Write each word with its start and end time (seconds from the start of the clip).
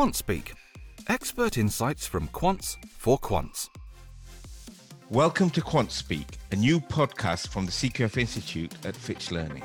QuantSpeak, 0.00 0.54
expert 1.08 1.58
insights 1.58 2.06
from 2.06 2.26
quants 2.28 2.78
for 2.88 3.18
quants. 3.18 3.68
Welcome 5.10 5.50
to 5.50 5.60
QuantSpeak, 5.60 6.24
a 6.52 6.56
new 6.56 6.80
podcast 6.80 7.48
from 7.48 7.66
the 7.66 7.70
CQF 7.70 8.16
Institute 8.16 8.72
at 8.86 8.96
Fitch 8.96 9.30
Learning. 9.30 9.62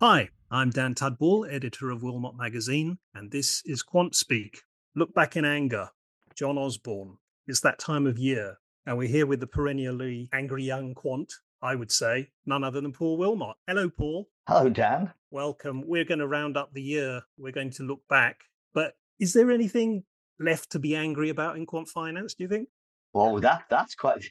Hi, 0.00 0.30
I'm 0.50 0.70
Dan 0.70 0.96
Tudball, 0.96 1.48
editor 1.48 1.88
of 1.90 2.02
Wilmott 2.02 2.36
Magazine, 2.36 2.98
and 3.14 3.30
this 3.30 3.62
is 3.64 3.84
QuantSpeak. 3.84 4.56
Look 4.96 5.14
back 5.14 5.36
in 5.36 5.44
anger. 5.44 5.90
John 6.34 6.58
Osborne. 6.58 7.18
It's 7.46 7.60
that 7.60 7.78
time 7.78 8.08
of 8.08 8.18
year, 8.18 8.58
and 8.86 8.98
we're 8.98 9.06
here 9.06 9.26
with 9.26 9.38
the 9.38 9.46
perennially 9.46 10.28
angry 10.32 10.64
young 10.64 10.94
quant, 10.94 11.32
I 11.62 11.74
would 11.74 11.92
say, 11.92 12.30
none 12.46 12.64
other 12.64 12.80
than 12.80 12.92
Paul 12.92 13.18
Wilmott. 13.18 13.54
Hello, 13.66 13.90
Paul. 13.90 14.28
Hello, 14.48 14.68
Dan. 14.68 15.12
Welcome. 15.30 15.86
We're 15.86 16.04
going 16.04 16.20
to 16.20 16.26
round 16.26 16.56
up 16.56 16.72
the 16.72 16.82
year. 16.82 17.22
We're 17.38 17.52
going 17.52 17.70
to 17.72 17.82
look 17.82 18.00
back. 18.08 18.40
But 18.72 18.94
is 19.18 19.32
there 19.32 19.50
anything 19.50 20.04
left 20.38 20.70
to 20.70 20.78
be 20.78 20.96
angry 20.96 21.28
about 21.28 21.56
in 21.56 21.66
quant 21.66 21.88
finance, 21.88 22.34
do 22.34 22.44
you 22.44 22.48
think? 22.48 22.68
Well, 23.12 23.40
that 23.40 23.64
that's 23.68 23.94
quite 23.94 24.22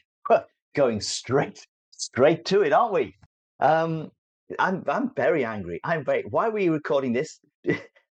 going 0.74 1.00
straight 1.00 1.66
straight 1.90 2.44
to 2.46 2.62
it, 2.62 2.72
aren't 2.72 2.94
we? 2.94 3.14
Um, 3.60 4.10
I'm 4.58 4.84
I'm 4.88 5.12
very 5.14 5.44
angry. 5.44 5.80
I'm 5.84 6.04
very. 6.04 6.24
Why 6.28 6.48
are 6.48 6.50
we 6.50 6.68
recording 6.68 7.12
this 7.12 7.40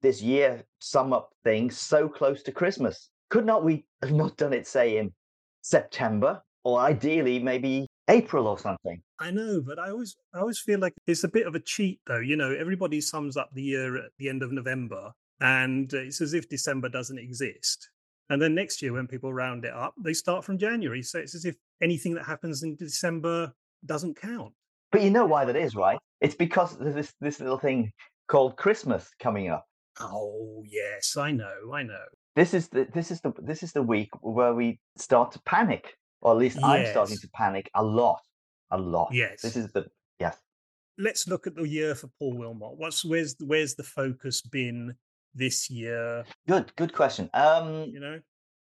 this 0.01 0.21
year 0.21 0.63
sum 0.79 1.13
up 1.13 1.29
thing 1.43 1.71
so 1.71 2.09
close 2.09 2.43
to 2.43 2.51
Christmas? 2.51 3.09
Could 3.29 3.45
not 3.45 3.63
we 3.63 3.85
have 4.01 4.11
not 4.11 4.37
done 4.37 4.53
it, 4.53 4.67
say, 4.67 4.97
in 4.97 5.13
September 5.61 6.41
or 6.63 6.79
ideally 6.79 7.39
maybe 7.39 7.87
April 8.07 8.47
or 8.47 8.59
something? 8.59 9.01
I 9.19 9.31
know, 9.31 9.61
but 9.61 9.79
I 9.79 9.89
always 9.89 10.15
I 10.33 10.39
always 10.39 10.59
feel 10.59 10.79
like 10.79 10.93
it's 11.07 11.23
a 11.23 11.29
bit 11.29 11.47
of 11.47 11.55
a 11.55 11.59
cheat, 11.59 11.99
though. 12.07 12.19
You 12.19 12.35
know, 12.35 12.51
everybody 12.51 13.01
sums 13.01 13.37
up 13.37 13.49
the 13.53 13.63
year 13.63 13.97
at 13.97 14.11
the 14.19 14.29
end 14.29 14.43
of 14.43 14.51
November, 14.51 15.11
and 15.41 15.91
it's 15.93 16.21
as 16.21 16.33
if 16.33 16.49
December 16.49 16.89
doesn't 16.89 17.19
exist. 17.19 17.89
And 18.29 18.41
then 18.41 18.55
next 18.55 18.81
year, 18.81 18.93
when 18.93 19.07
people 19.07 19.33
round 19.33 19.65
it 19.65 19.73
up, 19.73 19.93
they 20.03 20.13
start 20.13 20.43
from 20.43 20.57
January. 20.57 21.03
So 21.03 21.19
it's 21.19 21.35
as 21.35 21.45
if 21.45 21.55
anything 21.81 22.15
that 22.15 22.25
happens 22.25 22.63
in 22.63 22.75
December 22.75 23.53
doesn't 23.85 24.19
count. 24.19 24.53
But 24.91 25.03
you 25.03 25.11
know 25.11 25.25
why 25.25 25.45
that 25.45 25.55
is, 25.55 25.75
right? 25.75 25.99
It's 26.21 26.35
because 26.35 26.77
there's 26.77 26.95
this 26.95 27.13
this 27.21 27.39
little 27.39 27.59
thing 27.59 27.91
called 28.27 28.57
Christmas 28.57 29.09
coming 29.19 29.49
up. 29.49 29.65
Oh 29.99 30.63
yes, 30.65 31.17
I 31.17 31.31
know, 31.31 31.71
I 31.73 31.83
know. 31.83 32.03
This 32.35 32.53
is 32.53 32.67
the 32.69 32.87
this 32.93 33.11
is 33.11 33.21
the 33.21 33.33
this 33.41 33.63
is 33.63 33.71
the 33.71 33.83
week 33.83 34.09
where 34.21 34.53
we 34.53 34.79
start 34.97 35.31
to 35.33 35.41
panic, 35.43 35.95
or 36.21 36.31
at 36.33 36.37
least 36.37 36.57
I'm 36.63 36.85
starting 36.87 37.17
to 37.17 37.29
panic 37.29 37.69
a 37.75 37.83
lot, 37.83 38.21
a 38.71 38.77
lot. 38.77 39.09
Yes. 39.13 39.41
This 39.41 39.55
is 39.55 39.71
the 39.71 39.85
yes. 40.19 40.37
Let's 40.97 41.27
look 41.27 41.45
at 41.45 41.55
the 41.55 41.67
year 41.67 41.93
for 41.95 42.07
Paul 42.19 42.35
Wilmott. 42.35 42.77
What's 42.77 43.03
where's 43.03 43.35
where's 43.39 43.75
the 43.75 43.83
focus 43.83 44.41
been 44.41 44.95
this 45.33 45.69
year? 45.69 46.23
Good, 46.47 46.73
good 46.75 46.93
question. 46.93 47.29
Um, 47.33 47.85
You 47.85 47.99
know, 47.99 48.19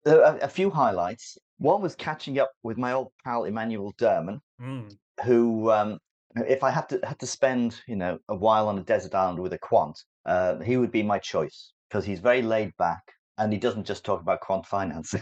are 0.05 0.37
a 0.41 0.47
few 0.47 0.69
highlights. 0.69 1.37
One 1.57 1.81
was 1.81 1.95
catching 1.95 2.39
up 2.39 2.51
with 2.63 2.77
my 2.77 2.93
old 2.93 3.11
pal 3.23 3.43
Emmanuel 3.45 3.93
Derman, 3.99 4.39
Mm, 4.59 4.95
who, 5.25 5.69
um, 5.71 5.99
if 6.47 6.63
I 6.63 6.69
had 6.71 6.87
to 6.89 6.99
had 7.03 7.19
to 7.19 7.27
spend, 7.27 7.81
you 7.87 7.95
know, 7.97 8.17
a 8.29 8.35
while 8.35 8.67
on 8.69 8.77
a 8.79 8.83
desert 8.83 9.13
island 9.13 9.39
with 9.39 9.53
a 9.53 9.59
quant, 9.59 9.99
uh, 10.25 10.59
he 10.59 10.77
would 10.77 10.91
be 10.91 11.03
my 11.03 11.19
choice 11.19 11.73
because 11.89 12.05
he's 12.05 12.19
very 12.19 12.41
laid 12.41 12.75
back 12.77 13.03
and 13.37 13.51
he 13.51 13.59
doesn't 13.59 13.85
just 13.85 14.05
talk 14.05 14.21
about 14.21 14.39
quant 14.39 14.65
finance. 14.65 15.13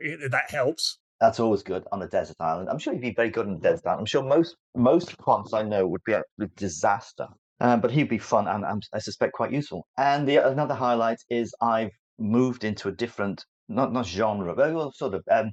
it- 0.00 0.30
that 0.32 0.50
helps. 0.50 0.98
That's 1.20 1.40
always 1.40 1.62
good 1.62 1.84
on 1.92 2.02
a 2.02 2.08
desert 2.08 2.36
island. 2.40 2.68
I'm 2.68 2.78
sure 2.78 2.92
he'd 2.92 3.00
be 3.00 3.14
very 3.14 3.30
good 3.30 3.46
on 3.46 3.54
a 3.54 3.58
desert 3.58 3.86
island. 3.86 4.00
I'm 4.00 4.06
sure 4.06 4.22
most 4.22 4.56
most 4.74 5.16
quants 5.18 5.54
I 5.54 5.62
know 5.62 5.86
would 5.86 6.04
be 6.04 6.12
a 6.12 6.22
disaster, 6.56 7.28
um, 7.60 7.80
but 7.80 7.90
he'd 7.90 8.08
be 8.08 8.18
fun 8.18 8.46
and 8.48 8.82
I 8.92 8.98
suspect 8.98 9.32
quite 9.32 9.52
useful. 9.52 9.86
And 9.96 10.28
the 10.28 10.36
another 10.46 10.74
highlight 10.74 11.18
is 11.30 11.54
I've 11.60 11.92
moved 12.18 12.64
into 12.64 12.88
a 12.88 12.92
different, 12.92 13.44
not 13.68 13.92
not 13.92 14.06
genre, 14.06 14.54
but 14.54 14.74
well, 14.74 14.92
sort 14.92 15.14
of 15.14 15.24
um, 15.30 15.52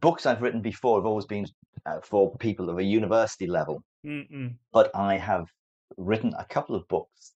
books 0.00 0.26
I've 0.26 0.42
written 0.42 0.60
before 0.60 0.98
have 0.98 1.06
always 1.06 1.26
been 1.26 1.46
uh, 1.86 2.00
for 2.02 2.36
people 2.38 2.68
of 2.70 2.78
a 2.78 2.84
university 2.84 3.46
level, 3.46 3.82
Mm-mm. 4.04 4.56
but 4.72 4.90
I 4.94 5.16
have 5.18 5.46
written 5.96 6.34
a 6.38 6.44
couple 6.44 6.76
of 6.76 6.86
books 6.88 7.34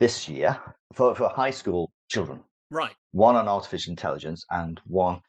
this 0.00 0.28
year 0.28 0.60
for, 0.94 1.14
for 1.14 1.28
high 1.28 1.50
school 1.50 1.92
children 2.08 2.42
Right. 2.70 2.94
one 3.12 3.36
on 3.36 3.48
artificial 3.48 3.90
intelligence 3.92 4.44
and 4.50 4.80
one 4.86 5.20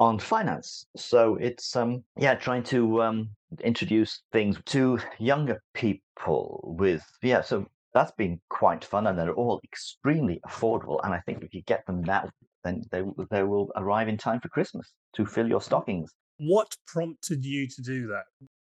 on 0.00 0.18
finance. 0.18 0.86
So 0.96 1.36
it's 1.36 1.74
um 1.76 2.04
yeah, 2.16 2.34
trying 2.34 2.62
to 2.64 3.02
um 3.02 3.30
introduce 3.60 4.22
things 4.32 4.58
to 4.66 4.98
younger 5.18 5.60
people 5.74 6.74
with 6.78 7.04
yeah, 7.22 7.40
so 7.42 7.66
that's 7.94 8.12
been 8.12 8.40
quite 8.50 8.84
fun 8.84 9.06
and 9.06 9.18
they're 9.18 9.34
all 9.34 9.60
extremely 9.64 10.40
affordable 10.46 11.00
and 11.04 11.14
I 11.14 11.20
think 11.20 11.42
if 11.42 11.54
you 11.54 11.62
get 11.62 11.84
them 11.86 12.02
now 12.02 12.28
then 12.64 12.82
they 12.90 13.02
they 13.30 13.42
will 13.42 13.70
arrive 13.76 14.08
in 14.08 14.16
time 14.18 14.40
for 14.40 14.48
Christmas 14.48 14.92
to 15.16 15.24
fill 15.26 15.48
your 15.48 15.62
stockings. 15.62 16.12
What 16.38 16.76
prompted 16.86 17.44
you 17.44 17.66
to 17.68 17.82
do 17.82 18.08
that? 18.08 18.24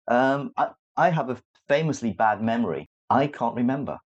Um 0.08 0.52
I, 0.56 0.70
I 0.97 1.10
have 1.10 1.30
a 1.30 1.41
famously 1.68 2.12
bad 2.12 2.42
memory. 2.42 2.88
I 3.10 3.26
can't 3.26 3.54
remember. 3.56 3.98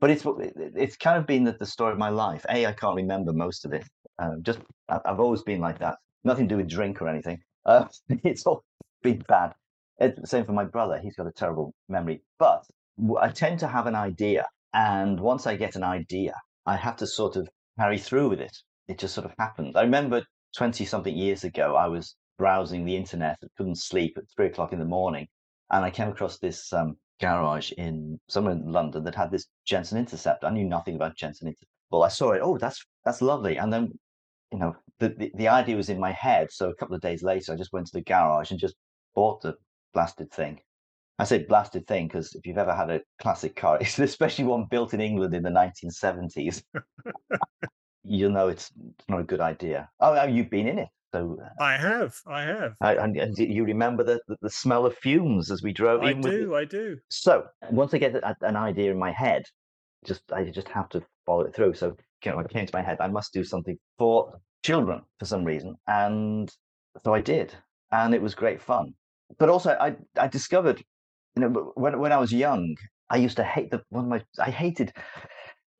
But 0.00 0.10
it's 0.10 0.24
it- 0.24 0.56
it- 0.56 0.74
it's 0.76 0.96
kind 0.96 1.18
of 1.18 1.26
been 1.26 1.44
the, 1.44 1.52
the 1.52 1.66
story 1.66 1.92
of 1.92 1.98
my 1.98 2.08
life. 2.10 2.44
A, 2.48 2.66
I 2.66 2.72
can't 2.72 2.96
remember 2.96 3.32
most 3.32 3.64
of 3.64 3.72
it. 3.72 3.84
Um, 4.18 4.42
just 4.42 4.60
I've 4.88 5.20
always 5.20 5.42
been 5.42 5.60
like 5.60 5.78
that. 5.80 5.98
Nothing 6.24 6.48
to 6.48 6.54
do 6.54 6.58
with 6.58 6.68
drink 6.68 7.00
or 7.00 7.08
anything. 7.08 7.38
Uh, 7.64 7.86
it's 8.08 8.46
all 8.46 8.64
been 9.02 9.22
bad. 9.28 9.54
The 9.98 10.26
same 10.26 10.44
for 10.46 10.52
my 10.52 10.64
brother. 10.64 10.98
He's 10.98 11.16
got 11.16 11.26
a 11.26 11.32
terrible 11.32 11.74
memory. 11.88 12.22
But 12.38 12.64
I 13.20 13.28
tend 13.28 13.58
to 13.60 13.68
have 13.68 13.86
an 13.86 13.94
idea, 13.94 14.46
and 14.72 15.20
once 15.20 15.46
I 15.46 15.56
get 15.56 15.76
an 15.76 15.84
idea, 15.84 16.34
I 16.66 16.76
have 16.76 16.96
to 16.96 17.06
sort 17.06 17.36
of 17.36 17.48
carry 17.78 17.98
through 17.98 18.30
with 18.30 18.40
it. 18.40 18.56
It 18.88 18.98
just 18.98 19.14
sort 19.14 19.26
of 19.26 19.34
happens. 19.38 19.76
I 19.76 19.82
remember 19.82 20.24
twenty 20.56 20.84
something 20.84 21.16
years 21.16 21.44
ago, 21.44 21.76
I 21.76 21.88
was 21.88 22.16
browsing 22.38 22.84
the 22.84 22.96
internet. 22.96 23.38
I 23.42 23.48
couldn't 23.56 23.76
sleep 23.76 24.16
at 24.16 24.24
three 24.34 24.46
o'clock 24.46 24.72
in 24.72 24.78
the 24.78 24.84
morning, 24.84 25.28
and 25.70 25.84
I 25.84 25.90
came 25.90 26.08
across 26.08 26.38
this 26.38 26.72
um, 26.72 26.96
garage 27.20 27.72
in 27.72 28.18
somewhere 28.28 28.54
in 28.54 28.72
London 28.72 29.04
that 29.04 29.14
had 29.14 29.30
this 29.30 29.46
Jensen 29.66 29.98
Intercept. 29.98 30.44
I 30.44 30.50
knew 30.50 30.64
nothing 30.64 30.96
about 30.96 31.16
Jensen 31.16 31.48
Intercept. 31.48 31.70
Well, 31.90 32.02
I 32.02 32.08
saw 32.08 32.32
it. 32.32 32.40
Oh, 32.42 32.58
that's 32.58 32.84
that's 33.04 33.22
lovely. 33.22 33.56
And 33.56 33.72
then, 33.72 33.92
you 34.52 34.58
know, 34.58 34.74
the, 34.98 35.10
the 35.10 35.30
the 35.34 35.48
idea 35.48 35.76
was 35.76 35.88
in 35.90 36.00
my 36.00 36.12
head. 36.12 36.48
So 36.50 36.70
a 36.70 36.74
couple 36.74 36.94
of 36.94 37.00
days 37.02 37.22
later, 37.22 37.52
I 37.52 37.56
just 37.56 37.72
went 37.72 37.86
to 37.86 37.92
the 37.92 38.02
garage 38.02 38.50
and 38.50 38.60
just 38.60 38.74
bought 39.14 39.42
the 39.42 39.54
blasted 39.94 40.30
thing. 40.32 40.60
I 41.18 41.24
say 41.24 41.44
blasted 41.44 41.86
thing 41.86 42.06
because 42.08 42.34
if 42.34 42.46
you've 42.46 42.58
ever 42.58 42.74
had 42.74 42.90
a 42.90 43.00
classic 43.20 43.54
car, 43.56 43.78
it's 43.80 43.98
especially 43.98 44.44
one 44.44 44.66
built 44.70 44.94
in 44.94 45.00
England 45.00 45.34
in 45.34 45.42
the 45.42 45.50
1970s, 45.50 46.62
you'll 48.04 48.30
know 48.32 48.48
it's, 48.48 48.70
not 49.08 49.20
a 49.20 49.24
good 49.24 49.40
idea. 49.40 49.88
Oh, 50.00 50.14
oh, 50.14 50.26
you've 50.26 50.50
been 50.50 50.66
in 50.66 50.78
it, 50.78 50.88
so 51.12 51.36
uh, 51.44 51.62
I 51.62 51.76
have, 51.76 52.16
I 52.26 52.42
have. 52.42 52.72
I- 52.80 52.96
and, 52.96 53.16
and 53.16 53.36
you 53.38 53.64
remember 53.64 54.02
the, 54.04 54.20
the 54.28 54.36
the 54.42 54.50
smell 54.50 54.86
of 54.86 54.96
fumes 54.96 55.50
as 55.50 55.62
we 55.62 55.72
drove 55.72 56.02
I 56.02 56.12
in. 56.12 56.20
with 56.22 56.32
the- 56.32 56.38
do, 56.38 56.54
I 56.54 56.64
do. 56.64 56.98
so 57.10 57.44
once 57.70 57.92
I 57.94 57.98
get 57.98 58.14
an 58.42 58.56
idea 58.56 58.90
in 58.90 58.98
my 58.98 59.12
head, 59.12 59.42
just 60.04 60.22
I 60.32 60.44
just 60.44 60.68
have 60.68 60.88
to 60.90 61.02
follow 61.30 61.46
it 61.48 61.54
through. 61.54 61.74
So 61.74 61.96
you 62.24 62.32
know, 62.32 62.40
it 62.40 62.50
came 62.50 62.66
to 62.66 62.76
my 62.78 62.82
head, 62.82 62.98
I 63.00 63.08
must 63.08 63.32
do 63.32 63.44
something 63.44 63.78
for 63.98 64.14
children 64.62 65.02
for 65.18 65.26
some 65.26 65.44
reason, 65.44 65.76
and 65.86 66.50
so 67.04 67.14
I 67.14 67.20
did, 67.20 67.54
and 67.92 68.14
it 68.14 68.22
was 68.22 68.34
great 68.34 68.60
fun. 68.60 68.94
But 69.38 69.48
also, 69.48 69.70
I 69.86 69.88
I 70.24 70.26
discovered, 70.28 70.78
you 71.36 71.40
know, 71.42 71.72
when 71.82 71.98
when 72.02 72.12
I 72.12 72.20
was 72.24 72.32
young, 72.32 72.64
I 73.14 73.16
used 73.26 73.36
to 73.36 73.44
hate 73.44 73.70
the 73.70 73.80
one 73.90 74.04
of 74.06 74.10
my 74.10 74.20
I 74.48 74.50
hated 74.50 74.92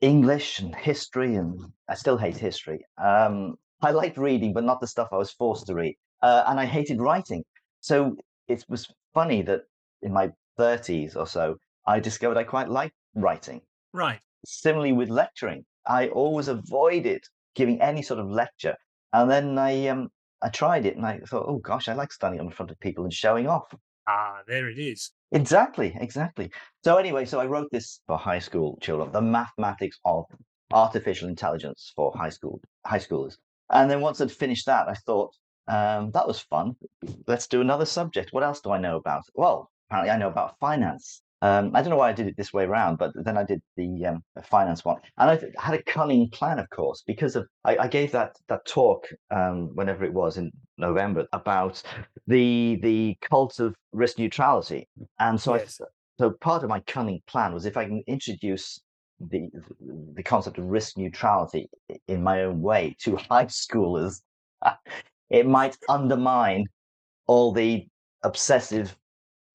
English 0.00 0.60
and 0.60 0.74
history, 0.74 1.32
and 1.40 1.52
I 1.88 1.94
still 1.94 2.18
hate 2.24 2.38
history. 2.50 2.80
Um, 3.10 3.56
I 3.82 3.90
liked 3.90 4.18
reading, 4.18 4.52
but 4.52 4.64
not 4.64 4.80
the 4.80 4.92
stuff 4.94 5.08
I 5.12 5.16
was 5.24 5.32
forced 5.42 5.66
to 5.66 5.74
read, 5.74 5.96
uh, 6.22 6.44
and 6.48 6.60
I 6.60 6.66
hated 6.76 7.00
writing. 7.00 7.42
So 7.80 8.16
it 8.46 8.64
was 8.68 8.82
funny 9.14 9.42
that 9.42 9.62
in 10.02 10.12
my 10.12 10.26
30s 10.58 11.16
or 11.16 11.26
so, 11.26 11.56
I 11.86 12.00
discovered 12.00 12.38
I 12.38 12.44
quite 12.44 12.68
liked 12.68 12.94
writing. 13.14 13.60
Right. 13.92 14.20
Similarly 14.44 14.92
with 14.92 15.08
lecturing, 15.10 15.64
I 15.86 16.08
always 16.08 16.48
avoided 16.48 17.24
giving 17.54 17.80
any 17.80 18.02
sort 18.02 18.20
of 18.20 18.30
lecture. 18.30 18.76
And 19.12 19.30
then 19.30 19.58
I 19.58 19.88
um 19.88 20.10
I 20.42 20.48
tried 20.48 20.86
it 20.86 20.96
and 20.96 21.06
I 21.06 21.18
thought, 21.20 21.46
oh 21.46 21.58
gosh, 21.58 21.88
I 21.88 21.94
like 21.94 22.12
standing 22.12 22.40
in 22.40 22.50
front 22.50 22.70
of 22.70 22.80
people 22.80 23.04
and 23.04 23.12
showing 23.12 23.46
off. 23.46 23.74
Ah, 24.06 24.40
there 24.46 24.68
it 24.68 24.78
is. 24.78 25.12
Exactly, 25.32 25.96
exactly. 26.00 26.50
So 26.82 26.96
anyway, 26.96 27.24
so 27.24 27.38
I 27.40 27.46
wrote 27.46 27.70
this 27.70 28.00
for 28.06 28.18
high 28.18 28.38
school 28.38 28.78
children, 28.80 29.12
the 29.12 29.20
mathematics 29.22 29.98
of 30.04 30.24
artificial 30.72 31.28
intelligence 31.28 31.92
for 31.94 32.12
high 32.16 32.30
school 32.30 32.60
high 32.86 32.98
schoolers. 32.98 33.36
And 33.70 33.90
then 33.90 34.00
once 34.00 34.20
I'd 34.20 34.32
finished 34.32 34.66
that, 34.66 34.88
I 34.88 34.94
thought, 34.94 35.34
um, 35.68 36.10
that 36.12 36.26
was 36.26 36.40
fun. 36.40 36.74
Let's 37.26 37.46
do 37.46 37.60
another 37.60 37.86
subject. 37.86 38.32
What 38.32 38.42
else 38.42 38.60
do 38.60 38.72
I 38.72 38.78
know 38.78 38.96
about? 38.96 39.22
Well, 39.34 39.70
apparently 39.88 40.10
I 40.10 40.18
know 40.18 40.28
about 40.28 40.58
finance. 40.58 41.22
Um, 41.42 41.74
I 41.74 41.80
don't 41.80 41.90
know 41.90 41.96
why 41.96 42.10
I 42.10 42.12
did 42.12 42.26
it 42.26 42.36
this 42.36 42.52
way 42.52 42.64
around, 42.64 42.98
but 42.98 43.12
then 43.14 43.38
I 43.38 43.44
did 43.44 43.62
the, 43.76 44.04
um, 44.06 44.22
finance 44.44 44.84
one, 44.84 44.98
and 45.16 45.30
I 45.30 45.38
had 45.58 45.74
a 45.78 45.82
cunning 45.84 46.28
plan, 46.30 46.58
of 46.58 46.68
course, 46.70 47.02
because 47.06 47.34
of 47.34 47.46
I, 47.64 47.76
I 47.78 47.88
gave 47.88 48.12
that 48.12 48.36
that 48.48 48.66
talk 48.66 49.06
um, 49.30 49.74
whenever 49.74 50.04
it 50.04 50.12
was 50.12 50.36
in 50.36 50.52
November 50.76 51.26
about 51.32 51.82
the 52.26 52.78
the 52.82 53.16
cult 53.22 53.58
of 53.58 53.74
risk 53.92 54.18
neutrality, 54.18 54.88
and 55.18 55.40
so 55.40 55.54
Yes. 55.54 55.80
I, 55.80 55.86
so 56.18 56.30
part 56.42 56.62
of 56.62 56.68
my 56.68 56.80
cunning 56.80 57.22
plan 57.26 57.54
was 57.54 57.64
if 57.64 57.76
I 57.78 57.86
can 57.86 58.02
introduce 58.06 58.80
the 59.18 59.48
the 60.14 60.22
concept 60.22 60.58
of 60.58 60.64
risk 60.66 60.98
neutrality 60.98 61.70
in 62.08 62.22
my 62.22 62.42
own 62.42 62.60
way 62.60 62.96
to 63.00 63.16
high 63.30 63.46
schoolers, 63.46 64.20
it 65.30 65.46
might 65.46 65.78
undermine 65.88 66.66
all 67.26 67.52
the 67.52 67.86
obsessive 68.22 68.94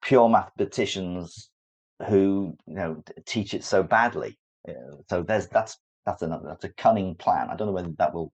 pure 0.01 0.29
mathematicians 0.29 1.49
who 2.07 2.57
you 2.67 2.75
know 2.75 3.03
teach 3.25 3.53
it 3.53 3.63
so 3.63 3.83
badly. 3.83 4.37
So 5.09 5.23
there's 5.23 5.47
that's 5.47 5.77
that's 6.05 6.21
another 6.21 6.47
that's 6.47 6.65
a 6.65 6.69
cunning 6.69 7.15
plan. 7.15 7.49
I 7.49 7.55
don't 7.55 7.67
know 7.67 7.73
whether 7.73 7.93
that 7.97 8.13
will 8.13 8.31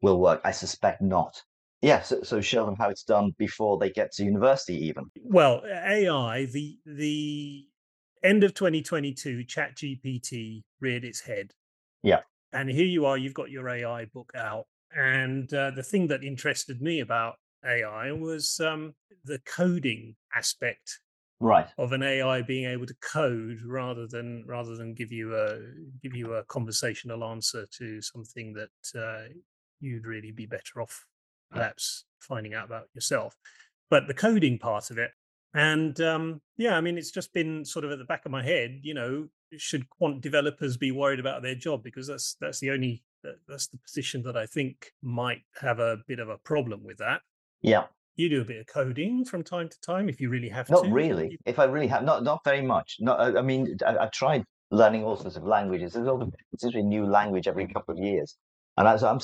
will 0.00 0.20
work. 0.20 0.40
I 0.44 0.50
suspect 0.50 1.02
not. 1.02 1.40
Yeah, 1.82 2.00
so, 2.00 2.22
so 2.22 2.40
show 2.40 2.64
them 2.64 2.76
how 2.76 2.88
it's 2.88 3.02
done 3.02 3.32
before 3.36 3.78
they 3.78 3.90
get 3.90 4.12
to 4.12 4.24
university, 4.24 4.74
even. 4.86 5.04
Well, 5.22 5.62
AI, 5.66 6.46
the 6.46 6.78
the 6.86 7.66
end 8.22 8.42
of 8.42 8.54
2022, 8.54 9.44
ChatGPT 9.44 10.62
reared 10.80 11.04
its 11.04 11.20
head. 11.20 11.52
Yeah. 12.02 12.20
And 12.52 12.70
here 12.70 12.86
you 12.86 13.04
are, 13.04 13.18
you've 13.18 13.34
got 13.34 13.50
your 13.50 13.68
AI 13.68 14.06
book 14.06 14.32
out. 14.34 14.64
And 14.96 15.52
uh, 15.52 15.72
the 15.72 15.82
thing 15.82 16.06
that 16.06 16.24
interested 16.24 16.80
me 16.80 17.00
about 17.00 17.34
AI 17.64 18.12
was 18.12 18.60
um, 18.60 18.94
the 19.24 19.40
coding 19.40 20.16
aspect 20.34 21.00
right 21.44 21.68
of 21.76 21.92
an 21.92 22.02
AI 22.02 22.40
being 22.40 22.64
able 22.64 22.86
to 22.86 22.94
code 22.94 23.60
rather 23.66 24.06
than 24.06 24.44
rather 24.46 24.76
than 24.76 24.94
give 24.94 25.12
you 25.12 25.36
a 25.36 25.58
give 26.02 26.16
you 26.16 26.32
a 26.34 26.44
conversational 26.44 27.22
answer 27.22 27.66
to 27.78 28.00
something 28.00 28.54
that 28.54 28.98
uh, 28.98 29.28
you'd 29.80 30.06
really 30.06 30.32
be 30.32 30.46
better 30.46 30.80
off 30.80 31.06
perhaps 31.52 32.04
finding 32.18 32.54
out 32.54 32.64
about 32.64 32.86
yourself. 32.94 33.36
But 33.90 34.08
the 34.08 34.14
coding 34.14 34.58
part 34.58 34.90
of 34.90 34.98
it, 34.98 35.10
and 35.52 36.00
um, 36.00 36.40
yeah, 36.56 36.76
I 36.76 36.80
mean, 36.80 36.96
it's 36.96 37.10
just 37.10 37.32
been 37.34 37.64
sort 37.64 37.84
of 37.84 37.92
at 37.92 37.98
the 37.98 38.04
back 38.04 38.24
of 38.24 38.32
my 38.32 38.42
head. 38.42 38.80
You 38.82 38.94
know, 38.94 39.28
should 39.56 39.88
quant 39.90 40.22
developers 40.22 40.78
be 40.78 40.90
worried 40.90 41.20
about 41.20 41.42
their 41.42 41.54
job 41.54 41.82
because 41.82 42.06
that's 42.06 42.36
that's 42.40 42.58
the 42.58 42.70
only 42.70 43.04
that's 43.46 43.68
the 43.68 43.78
position 43.78 44.22
that 44.22 44.36
I 44.36 44.46
think 44.46 44.92
might 45.02 45.42
have 45.60 45.78
a 45.78 45.98
bit 46.08 46.18
of 46.18 46.28
a 46.30 46.38
problem 46.38 46.82
with 46.84 46.98
that. 46.98 47.20
Yeah. 47.62 47.84
You 48.16 48.28
do 48.28 48.40
a 48.42 48.44
bit 48.44 48.60
of 48.60 48.66
coding 48.66 49.24
from 49.24 49.42
time 49.42 49.68
to 49.68 49.80
time 49.80 50.08
if 50.08 50.20
you 50.20 50.28
really 50.28 50.48
have 50.48 50.70
not 50.70 50.82
to. 50.82 50.88
Not 50.88 50.94
really. 50.94 51.38
If 51.46 51.58
I 51.58 51.64
really 51.64 51.88
have, 51.88 52.04
not 52.04 52.22
not 52.22 52.44
very 52.44 52.62
much. 52.62 52.98
Not. 53.00 53.36
I 53.36 53.42
mean, 53.42 53.76
I, 53.84 53.92
have 54.04 54.12
tried 54.12 54.44
learning 54.70 55.04
all 55.04 55.16
sorts 55.16 55.36
of 55.36 55.44
languages. 55.44 55.94
There's 55.94 56.74
a 56.74 56.82
new 56.82 57.06
language 57.06 57.48
every 57.48 57.66
couple 57.66 57.94
of 57.94 57.98
years, 57.98 58.36
and 58.76 58.86
I, 58.86 58.94
am 58.94 59.18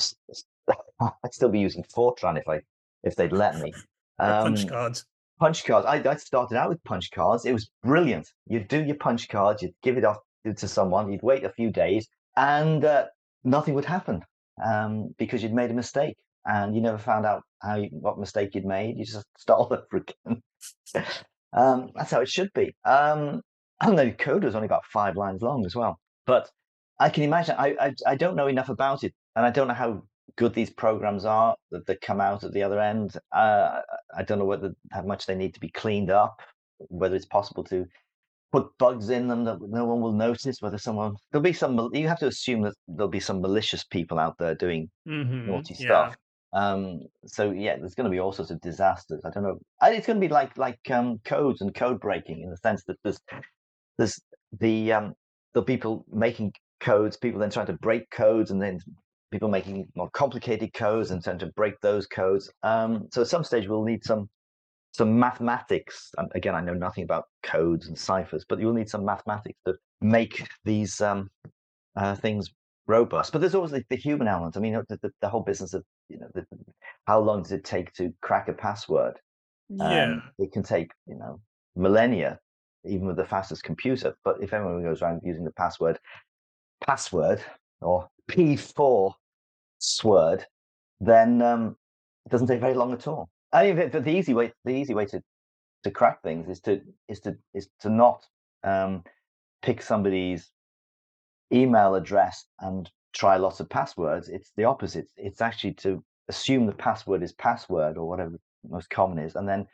I'd 1.23 1.33
still 1.33 1.49
be 1.49 1.59
using 1.59 1.83
Fortran 1.83 2.37
if 2.37 2.47
I 2.47 2.59
if 3.03 3.15
they'd 3.15 3.31
let 3.31 3.59
me. 3.59 3.73
Um, 4.19 4.53
punch 4.53 4.67
cards. 4.67 5.05
Punch 5.39 5.65
cards. 5.65 5.87
I, 5.87 5.95
I 6.07 6.15
started 6.17 6.55
out 6.55 6.69
with 6.69 6.83
punch 6.83 7.09
cards. 7.09 7.43
It 7.45 7.53
was 7.53 7.71
brilliant. 7.81 8.31
You'd 8.45 8.67
do 8.67 8.83
your 8.83 8.97
punch 8.97 9.29
cards. 9.29 9.63
You'd 9.63 9.73
give 9.81 9.97
it 9.97 10.05
off 10.05 10.17
to 10.45 10.67
someone. 10.67 11.11
You'd 11.11 11.23
wait 11.23 11.43
a 11.43 11.49
few 11.49 11.71
days, 11.71 12.07
and 12.37 12.85
uh, 12.85 13.05
nothing 13.43 13.73
would 13.73 13.85
happen 13.85 14.23
um, 14.63 15.15
because 15.17 15.41
you'd 15.41 15.53
made 15.53 15.71
a 15.71 15.73
mistake, 15.73 16.17
and 16.45 16.75
you 16.75 16.81
never 16.81 16.97
found 16.97 17.25
out 17.25 17.43
how 17.61 17.75
you, 17.75 17.89
what 17.91 18.19
mistake 18.19 18.55
you'd 18.55 18.65
made. 18.65 18.97
You 18.97 19.05
just 19.05 19.25
start 19.37 19.59
all 19.59 19.73
over 19.73 20.03
again. 20.03 20.41
um, 21.53 21.89
that's 21.95 22.11
how 22.11 22.21
it 22.21 22.29
should 22.29 22.51
be. 22.53 22.75
Um, 22.85 23.41
and 23.81 23.97
the 23.97 24.11
code 24.11 24.43
was 24.43 24.55
only 24.55 24.67
about 24.67 24.85
five 24.85 25.15
lines 25.15 25.41
long 25.41 25.65
as 25.65 25.75
well. 25.75 25.99
But 26.25 26.49
I 26.99 27.09
can 27.09 27.23
imagine. 27.23 27.55
I, 27.57 27.75
I 27.79 27.93
I 28.05 28.15
don't 28.15 28.35
know 28.35 28.47
enough 28.47 28.69
about 28.69 29.03
it, 29.03 29.13
and 29.35 29.45
I 29.45 29.49
don't 29.49 29.67
know 29.67 29.73
how 29.73 30.03
good 30.37 30.53
these 30.53 30.69
programs 30.69 31.25
are 31.25 31.55
that, 31.71 31.85
that 31.87 32.01
come 32.01 32.21
out 32.21 32.43
at 32.43 32.53
the 32.53 32.63
other 32.63 32.79
end. 32.79 33.17
Uh, 33.31 33.81
I 34.15 34.23
don't 34.23 34.39
know 34.39 34.45
whether 34.45 34.73
how 34.91 35.01
much 35.01 35.25
they 35.25 35.35
need 35.35 35.53
to 35.55 35.59
be 35.59 35.69
cleaned 35.69 36.11
up, 36.11 36.39
whether 36.77 37.15
it's 37.15 37.25
possible 37.25 37.63
to 37.65 37.85
put 38.51 38.77
bugs 38.77 39.09
in 39.09 39.27
them 39.27 39.45
that 39.45 39.57
no 39.61 39.85
one 39.85 40.01
will 40.01 40.13
notice. 40.13 40.61
Whether 40.61 40.77
someone 40.77 41.15
there'll 41.31 41.43
be 41.43 41.53
some, 41.53 41.89
you 41.93 42.07
have 42.07 42.19
to 42.19 42.27
assume 42.27 42.61
that 42.63 42.75
there'll 42.87 43.09
be 43.09 43.19
some 43.19 43.41
malicious 43.41 43.83
people 43.83 44.19
out 44.19 44.37
there 44.37 44.55
doing 44.55 44.89
mm-hmm, 45.07 45.47
naughty 45.47 45.75
yeah. 45.79 45.85
stuff. 45.85 46.15
Um, 46.53 47.01
so 47.25 47.51
yeah, 47.51 47.77
there's 47.77 47.95
going 47.95 48.05
to 48.05 48.11
be 48.11 48.19
all 48.19 48.31
sorts 48.31 48.51
of 48.51 48.59
disasters. 48.61 49.21
I 49.25 49.29
don't 49.29 49.43
know. 49.43 49.59
It's 49.83 50.07
going 50.07 50.19
to 50.19 50.27
be 50.27 50.31
like 50.31 50.57
like 50.57 50.79
um, 50.89 51.19
codes 51.23 51.61
and 51.61 51.73
code 51.73 51.99
breaking 51.99 52.41
in 52.41 52.49
the 52.49 52.57
sense 52.57 52.83
that 52.87 52.97
there's 53.03 53.19
there's 53.97 54.19
the 54.59 54.93
um, 54.93 55.13
the 55.53 55.63
people 55.63 56.05
making 56.11 56.53
codes, 56.79 57.17
people 57.17 57.39
then 57.39 57.49
trying 57.49 57.67
to 57.67 57.73
break 57.73 58.09
codes, 58.11 58.51
and 58.51 58.61
then 58.61 58.79
people 59.31 59.47
making 59.47 59.87
more 59.95 60.09
complicated 60.09 60.73
codes 60.73 61.11
and 61.11 61.23
trying 61.23 61.39
to 61.39 61.47
break 61.55 61.79
those 61.81 62.05
codes. 62.05 62.51
Um, 62.63 63.07
so 63.13 63.21
at 63.21 63.27
some 63.27 63.43
stage 63.43 63.67
we'll 63.67 63.83
need 63.83 64.03
some 64.03 64.29
some 64.93 65.17
mathematics. 65.17 66.11
And 66.17 66.29
again, 66.35 66.53
I 66.55 66.61
know 66.61 66.73
nothing 66.73 67.03
about 67.05 67.25
codes 67.43 67.87
and 67.87 67.97
ciphers, 67.97 68.45
but 68.47 68.59
you'll 68.59 68.73
need 68.73 68.89
some 68.89 69.05
mathematics 69.05 69.57
to 69.65 69.75
make 70.01 70.45
these 70.65 70.99
um, 70.99 71.29
uh, 71.95 72.15
things 72.15 72.49
robust. 72.87 73.31
But 73.31 73.39
there's 73.39 73.55
always 73.55 73.71
the, 73.71 73.83
the 73.89 73.95
human 73.95 74.27
element. 74.27 74.57
I 74.57 74.59
mean, 74.59 74.73
the, 74.73 74.97
the, 75.01 75.11
the, 75.21 75.29
whole 75.29 75.41
business 75.41 75.73
of 75.73 75.83
you 76.09 76.19
know, 76.19 76.27
the, 76.33 76.45
how 77.05 77.19
long 77.19 77.43
does 77.43 77.51
it 77.51 77.63
take 77.63 77.93
to 77.93 78.13
crack 78.21 78.47
a 78.47 78.53
password? 78.53 79.19
Yeah, 79.69 80.03
um, 80.03 80.23
it 80.37 80.51
can 80.51 80.63
take 80.63 80.91
you 81.07 81.15
know 81.15 81.39
millennia, 81.75 82.39
even 82.85 83.07
with 83.07 83.17
the 83.17 83.25
fastest 83.25 83.63
computer. 83.63 84.15
But 84.23 84.41
if 84.41 84.53
everyone 84.53 84.83
goes 84.83 85.01
around 85.01 85.21
using 85.23 85.45
the 85.45 85.53
password 85.53 85.99
password 86.85 87.41
or 87.81 88.09
P4 88.29 89.13
sword, 89.79 90.45
then 90.99 91.41
um, 91.41 91.75
it 92.25 92.31
doesn't 92.31 92.47
take 92.47 92.59
very 92.59 92.73
long 92.73 92.93
at 92.93 93.07
all. 93.07 93.29
I 93.53 93.71
mean, 93.71 93.89
the, 93.89 93.99
the 93.99 94.11
easy 94.11 94.33
way, 94.33 94.53
the 94.65 94.71
easy 94.71 94.93
way 94.93 95.05
to 95.05 95.21
to 95.83 95.91
crack 95.91 96.21
things 96.21 96.47
is 96.47 96.59
to 96.61 96.81
is 97.07 97.19
to 97.21 97.37
is 97.53 97.69
to 97.79 97.89
not 97.89 98.25
um, 98.63 99.03
pick 99.61 99.81
somebody's 99.81 100.51
email 101.53 101.95
address 101.95 102.45
and 102.59 102.89
try 103.13 103.37
lots 103.37 103.59
of 103.59 103.69
passwords. 103.69 104.29
It's 104.29 104.51
the 104.55 104.63
opposite. 104.63 105.07
It's 105.17 105.41
actually 105.41 105.73
to 105.75 106.03
assume 106.27 106.65
the 106.65 106.73
password 106.73 107.23
is 107.23 107.33
password 107.33 107.97
or 107.97 108.07
whatever 108.07 108.37
most 108.69 108.89
common 108.89 109.19
is, 109.19 109.35
and 109.35 109.47
then 109.47 109.65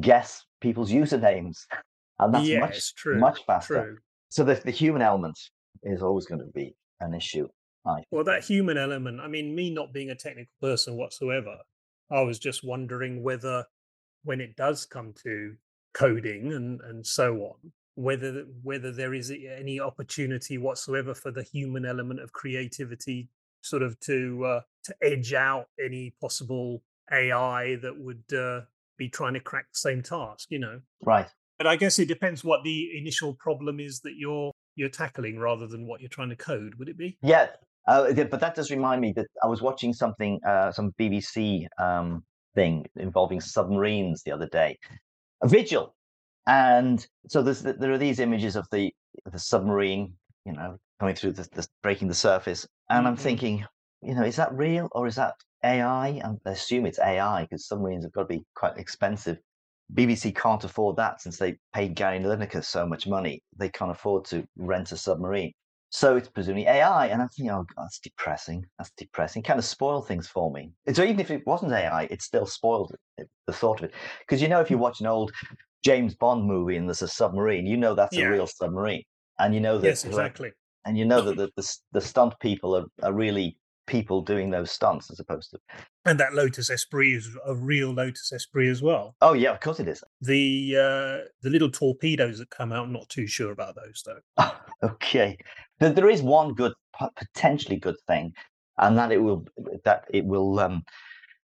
guess 0.00 0.44
people's 0.60 0.90
usernames, 0.90 1.58
and 2.18 2.34
that's 2.34 2.48
yes, 2.48 2.60
much 2.60 2.94
true, 2.94 3.18
much 3.18 3.44
faster. 3.46 3.82
True. 3.82 3.96
So 4.28 4.44
the 4.44 4.54
the 4.54 4.70
human 4.70 5.02
element 5.02 5.38
is 5.82 6.02
always 6.02 6.26
going 6.26 6.40
to 6.40 6.52
be 6.52 6.74
an 7.00 7.14
issue. 7.14 7.48
Well, 8.10 8.24
that 8.24 8.44
human 8.44 8.76
element, 8.76 9.20
I 9.20 9.28
mean, 9.28 9.54
me 9.54 9.70
not 9.70 9.92
being 9.92 10.10
a 10.10 10.14
technical 10.14 10.52
person 10.60 10.96
whatsoever, 10.96 11.58
I 12.10 12.22
was 12.22 12.38
just 12.38 12.64
wondering 12.64 13.22
whether 13.22 13.64
when 14.24 14.40
it 14.40 14.56
does 14.56 14.86
come 14.86 15.14
to 15.22 15.54
coding 15.94 16.52
and, 16.52 16.80
and 16.80 17.06
so 17.06 17.36
on, 17.36 17.72
whether 17.96 18.44
whether 18.62 18.92
there 18.92 19.14
is 19.14 19.30
any 19.30 19.80
opportunity 19.80 20.58
whatsoever 20.58 21.14
for 21.14 21.30
the 21.30 21.42
human 21.42 21.84
element 21.84 22.20
of 22.20 22.32
creativity 22.32 23.28
sort 23.62 23.82
of 23.82 23.98
to 24.00 24.44
uh, 24.44 24.60
to 24.84 24.94
edge 25.02 25.32
out 25.32 25.66
any 25.84 26.14
possible 26.20 26.82
AI 27.10 27.76
that 27.76 27.98
would 27.98 28.24
uh, 28.32 28.60
be 28.96 29.08
trying 29.08 29.34
to 29.34 29.40
crack 29.40 29.66
the 29.72 29.78
same 29.78 30.02
task, 30.02 30.50
you 30.50 30.58
know. 30.58 30.80
Right. 31.02 31.26
But 31.58 31.66
I 31.66 31.76
guess 31.76 31.98
it 31.98 32.06
depends 32.06 32.44
what 32.44 32.62
the 32.64 32.96
initial 32.96 33.34
problem 33.34 33.80
is 33.80 34.00
that 34.00 34.14
you're 34.16 34.52
you're 34.76 34.90
tackling 34.90 35.38
rather 35.38 35.66
than 35.66 35.86
what 35.86 36.00
you're 36.00 36.10
trying 36.10 36.28
to 36.28 36.36
code, 36.36 36.74
would 36.74 36.88
it 36.88 36.98
be? 36.98 37.16
Yeah, 37.22 37.48
uh, 37.88 38.12
but 38.12 38.40
that 38.40 38.54
does 38.54 38.70
remind 38.70 39.00
me 39.00 39.12
that 39.12 39.26
I 39.42 39.46
was 39.46 39.62
watching 39.62 39.94
something, 39.94 40.38
uh, 40.46 40.70
some 40.70 40.92
BBC 41.00 41.66
um, 41.78 42.24
thing 42.54 42.84
involving 42.96 43.40
submarines 43.40 44.22
the 44.22 44.32
other 44.32 44.46
day, 44.46 44.78
a 45.42 45.48
vigil, 45.48 45.95
and 46.46 47.06
so 47.28 47.42
there's 47.42 47.62
there 47.62 47.92
are 47.92 47.98
these 47.98 48.20
images 48.20 48.56
of 48.56 48.66
the 48.70 48.92
the 49.30 49.38
submarine, 49.38 50.14
you 50.44 50.52
know, 50.52 50.78
coming 51.00 51.14
through 51.14 51.32
the, 51.32 51.48
the 51.52 51.66
breaking 51.82 52.08
the 52.08 52.14
surface, 52.14 52.66
and 52.90 53.00
mm-hmm. 53.00 53.08
I'm 53.08 53.16
thinking, 53.16 53.64
you 54.02 54.14
know, 54.14 54.22
is 54.22 54.36
that 54.36 54.52
real 54.54 54.88
or 54.92 55.06
is 55.06 55.16
that 55.16 55.34
AI? 55.64 56.20
I 56.24 56.50
assume 56.50 56.86
it's 56.86 56.98
AI 56.98 57.42
because 57.42 57.66
submarines 57.66 58.04
have 58.04 58.12
got 58.12 58.22
to 58.22 58.38
be 58.38 58.44
quite 58.54 58.76
expensive. 58.78 59.38
BBC 59.94 60.34
can't 60.34 60.64
afford 60.64 60.96
that 60.96 61.20
since 61.20 61.38
they 61.38 61.58
paid 61.72 61.94
Gary 61.94 62.18
Lineker 62.18 62.64
so 62.64 62.86
much 62.86 63.06
money. 63.06 63.42
They 63.56 63.68
can't 63.68 63.90
afford 63.90 64.24
to 64.26 64.46
rent 64.56 64.92
a 64.92 64.96
submarine. 64.96 65.52
So 65.90 66.16
it's 66.16 66.28
presumably 66.28 66.66
AI. 66.66 67.06
And 67.06 67.22
I 67.22 67.26
think, 67.28 67.50
oh, 67.50 67.64
God, 67.76 67.84
that's 67.84 68.00
depressing. 68.00 68.66
That's 68.78 68.90
depressing. 68.96 69.44
Kind 69.44 69.58
of 69.58 69.64
spoiled 69.64 70.08
things 70.08 70.26
for 70.26 70.50
me. 70.50 70.72
So 70.92 71.04
even 71.04 71.20
if 71.20 71.30
it 71.30 71.46
wasn't 71.46 71.72
AI, 71.72 72.08
it 72.10 72.20
still 72.20 72.46
spoiled 72.46 72.94
it, 73.18 73.28
the 73.46 73.52
thought 73.52 73.78
of 73.78 73.84
it. 73.84 73.94
Because 74.20 74.42
you 74.42 74.48
know, 74.48 74.60
if 74.60 74.70
you 74.70 74.78
watch 74.78 75.00
an 75.00 75.06
old 75.06 75.30
James 75.86 76.16
Bond 76.16 76.44
movie 76.44 76.76
and 76.76 76.88
there's 76.88 77.02
a 77.02 77.06
submarine, 77.06 77.64
you 77.64 77.76
know 77.76 77.94
that's 77.94 78.16
yeah. 78.16 78.24
a 78.24 78.30
real 78.32 78.48
submarine. 78.48 79.04
And 79.38 79.54
you 79.54 79.60
know 79.60 79.78
that. 79.78 79.86
Yes, 79.86 80.04
exactly. 80.04 80.50
And 80.84 80.98
you 80.98 81.04
know 81.04 81.20
that 81.20 81.36
the, 81.36 81.48
the, 81.54 81.76
the 81.92 82.00
stunt 82.00 82.34
people 82.40 82.76
are, 82.76 82.86
are 83.04 83.12
really 83.12 83.56
people 83.86 84.20
doing 84.20 84.50
those 84.50 84.72
stunts 84.72 85.12
as 85.12 85.20
opposed 85.20 85.52
to. 85.52 85.58
And 86.04 86.18
that 86.18 86.34
Lotus 86.34 86.70
Esprit 86.70 87.14
is 87.14 87.30
a 87.46 87.54
real 87.54 87.92
Lotus 87.92 88.32
Esprit 88.32 88.68
as 88.68 88.82
well. 88.82 89.14
Oh 89.20 89.34
yeah, 89.34 89.52
of 89.52 89.60
course 89.60 89.78
it 89.78 89.86
is. 89.86 90.02
The 90.22 90.74
uh, 90.76 91.28
the 91.42 91.50
little 91.50 91.70
torpedoes 91.70 92.40
that 92.40 92.50
come 92.50 92.72
out, 92.72 92.86
I'm 92.86 92.92
not 92.92 93.08
too 93.08 93.28
sure 93.28 93.52
about 93.52 93.76
those 93.76 94.02
though. 94.04 94.50
okay, 94.82 95.38
there 95.78 96.10
is 96.10 96.20
one 96.20 96.52
good, 96.54 96.72
potentially 97.16 97.76
good 97.76 97.96
thing, 98.08 98.32
and 98.78 98.98
that 98.98 99.12
it 99.12 99.18
will 99.18 99.46
that 99.84 100.04
it 100.10 100.24
will 100.24 100.58
um, 100.58 100.82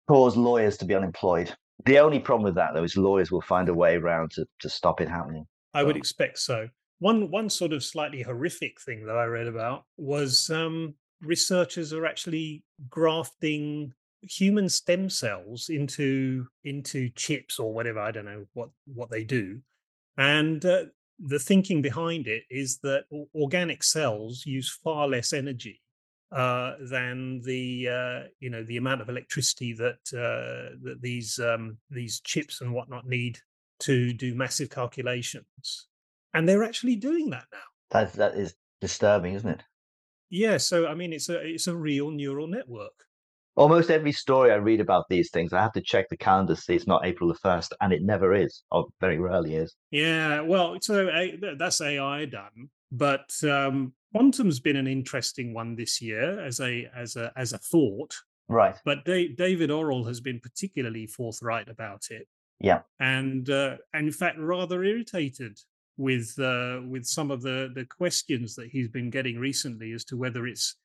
cause 0.10 0.36
lawyers 0.36 0.76
to 0.80 0.86
be 0.86 0.96
unemployed. 0.96 1.56
The 1.86 2.00
only 2.00 2.20
problem 2.20 2.44
with 2.44 2.56
that 2.56 2.74
though 2.74 2.84
is 2.84 2.98
lawyers 2.98 3.32
will 3.32 3.42
find 3.42 3.70
a 3.70 3.74
way 3.74 3.96
around 3.96 4.32
to, 4.32 4.46
to 4.60 4.70
stop 4.70 5.02
it 5.02 5.10
happening. 5.10 5.46
I 5.74 5.84
would 5.84 5.98
expect 5.98 6.40
so. 6.40 6.70
one 7.00 7.30
one 7.30 7.50
sort 7.50 7.74
of 7.74 7.84
slightly 7.84 8.22
horrific 8.22 8.82
thing 8.82 9.06
that 9.06 9.18
I 9.18 9.26
read 9.26 9.48
about 9.48 9.86
was 9.98 10.50
um, 10.50 10.96
researchers 11.22 11.94
are 11.94 12.06
actually 12.06 12.64
grafting 12.90 13.94
human 14.22 14.68
stem 14.70 15.10
cells 15.10 15.70
into 15.70 16.48
into 16.64 17.10
chips 17.12 17.60
or 17.60 17.74
whatever. 17.74 18.00
I 18.00 18.12
don't 18.12 18.26
know 18.26 18.46
what 18.54 18.70
what 18.86 19.12
they 19.12 19.24
do, 19.24 19.62
and 20.18 20.66
uh, 20.66 20.86
the 21.20 21.40
thinking 21.40 21.82
behind 21.82 22.28
it 22.28 22.44
is 22.50 22.80
that 22.80 23.06
organic 23.36 23.84
cells 23.84 24.46
use 24.46 24.80
far 24.84 25.08
less 25.08 25.34
energy 25.34 25.82
uh, 26.32 26.74
than 26.82 27.42
the 27.44 27.88
uh, 27.88 28.28
you 28.40 28.50
know 28.50 28.64
the 28.64 28.78
amount 28.78 29.02
of 29.02 29.10
electricity 29.10 29.74
that 29.74 30.00
uh, 30.14 30.76
that 30.84 31.00
these 31.02 31.40
um, 31.40 31.78
these 31.90 32.20
chips 32.20 32.62
and 32.62 32.74
whatnot 32.74 33.08
need 33.08 33.40
to 33.80 34.14
do 34.14 34.36
massive 34.36 34.70
calculations, 34.70 35.88
and 36.34 36.48
they're 36.48 36.64
actually 36.64 36.96
doing 36.96 37.30
that 37.30 37.46
now. 37.52 37.60
That 37.92 38.14
that 38.14 38.36
is 38.36 38.56
disturbing, 38.82 39.36
isn't 39.36 39.50
it? 39.50 39.64
Yeah, 40.30 40.58
so 40.58 40.88
I 40.88 40.96
mean, 40.96 41.14
it's 41.14 41.30
a 41.30 41.40
it's 41.40 41.68
a 41.68 41.76
real 41.76 42.12
neural 42.12 42.48
network. 42.48 43.06
Almost 43.56 43.90
every 43.90 44.12
story 44.12 44.52
I 44.52 44.56
read 44.56 44.82
about 44.82 45.06
these 45.10 45.32
things, 45.32 45.52
I 45.52 45.62
have 45.62 45.72
to 45.74 45.82
check 45.82 46.10
the 46.10 46.18
calendar 46.18 46.54
to 46.54 46.62
see 46.62 46.76
it's 46.76 46.86
not 46.86 47.06
April 47.06 47.28
the 47.28 47.40
first, 47.40 47.74
and 47.82 47.92
it 47.92 48.04
never 48.04 48.36
is, 48.36 48.64
or 48.70 48.86
very 49.00 49.18
rarely 49.18 49.56
is. 49.56 49.76
Yeah, 49.90 50.42
well, 50.42 50.78
so 50.82 51.10
that's 51.58 51.82
AI 51.82 52.26
done, 52.26 52.70
but 52.92 53.32
um, 53.44 53.94
quantum's 54.18 54.60
been 54.60 54.76
an 54.76 54.88
interesting 54.88 55.54
one 55.54 55.76
this 55.76 56.02
year 56.02 56.44
as 56.44 56.60
a 56.60 56.90
as 56.96 57.16
a 57.16 57.32
as 57.36 57.54
a 57.54 57.58
thought. 57.58 58.16
Right. 58.50 58.76
But 58.86 59.06
David 59.06 59.70
Orrell 59.70 60.08
has 60.08 60.22
been 60.22 60.40
particularly 60.40 61.06
forthright 61.06 61.68
about 61.68 62.06
it. 62.10 62.28
Yeah. 62.60 62.82
And 63.00 63.50
uh, 63.50 63.78
and 63.94 64.08
in 64.08 64.14
fact, 64.14 64.38
rather 64.40 64.84
irritated 64.84 65.60
with 65.98 66.34
uh, 66.40 66.82
with 66.88 67.06
some 67.06 67.30
of 67.30 67.42
the 67.42 67.72
the 67.76 67.86
questions 67.86 68.56
that 68.56 68.70
he's 68.70 68.88
been 68.88 69.10
getting 69.10 69.38
recently 69.38 69.92
as 69.92 70.04
to 70.06 70.18
whether 70.18 70.48
it's 70.48 70.76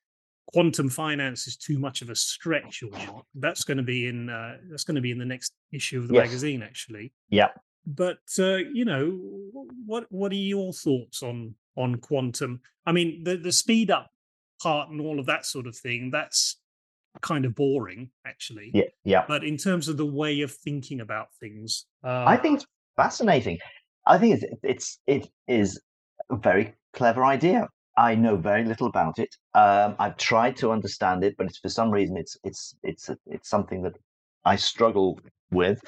quantum 0.53 0.89
finance 0.89 1.47
is 1.47 1.57
too 1.57 1.79
much 1.79 2.03
of 2.03 2.11
a 2.11 2.17
stretch 2.17 2.83
or 2.83 2.91
not. 3.07 3.25
That's 3.35 3.65
going 3.65 3.79
to 3.79 3.83
be 3.83 4.09
in 4.09 4.29
uh, 4.29 4.57
that's 4.71 4.85
going 4.85 4.97
to 4.97 5.01
be 5.01 5.12
in 5.12 5.19
the 5.19 5.25
next 5.25 5.53
issue 5.73 6.01
of 6.01 6.09
the 6.09 6.15
yes. 6.15 6.27
magazine, 6.27 6.62
actually. 6.62 7.12
Yeah. 7.31 7.49
But 7.87 8.21
uh, 8.39 8.57
you 8.57 8.85
know, 8.85 9.19
what 9.87 10.07
what 10.11 10.33
are 10.33 10.37
your 10.37 10.73
thoughts 10.73 11.23
on 11.23 11.55
on 11.76 11.97
quantum? 11.97 12.61
I 12.87 12.93
mean, 12.93 13.25
the 13.25 13.37
the 13.37 13.52
speed 13.52 13.91
up 13.91 14.11
part 14.62 14.91
and 14.91 15.00
all 15.00 15.19
of 15.19 15.26
that 15.26 15.47
sort 15.47 15.67
of 15.67 15.76
thing. 15.76 16.11
That's 16.11 16.57
kind 17.21 17.45
of 17.45 17.55
boring, 17.55 18.11
actually. 18.26 18.71
Yeah. 18.73 18.85
Yeah. 19.05 19.25
But 19.29 19.45
in 19.45 19.57
terms 19.57 19.88
of 19.88 19.97
the 19.97 20.07
way 20.07 20.41
of 20.41 20.50
thinking 20.50 21.00
about 21.00 21.29
things, 21.41 21.87
uh, 22.05 22.25
I 22.26 22.37
think 22.37 22.57
it's 22.57 22.67
fascinating. 22.97 23.59
I 24.07 24.19
think 24.19 24.43
it's 24.43 24.55
it's 24.62 24.99
it 25.07 25.29
is 25.47 25.81
a 26.31 26.37
very 26.37 26.75
clever 26.93 27.25
idea. 27.25 27.69
I 27.97 28.14
know 28.14 28.37
very 28.37 28.64
little 28.64 28.87
about 28.87 29.19
it. 29.19 29.37
Um, 29.55 29.97
I've 29.99 30.17
tried 30.17 30.57
to 30.59 30.73
understand 30.73 31.25
it, 31.25 31.37
but 31.37 31.47
it's 31.47 31.59
for 31.59 31.69
some 31.69 31.91
reason 31.91 32.17
it's 32.17 32.37
it's 32.43 32.75
it's 32.83 33.11
it's 33.26 33.49
something 33.49 33.83
that 33.83 33.97
I 34.45 34.57
struggle 34.57 35.21
with. 35.50 35.81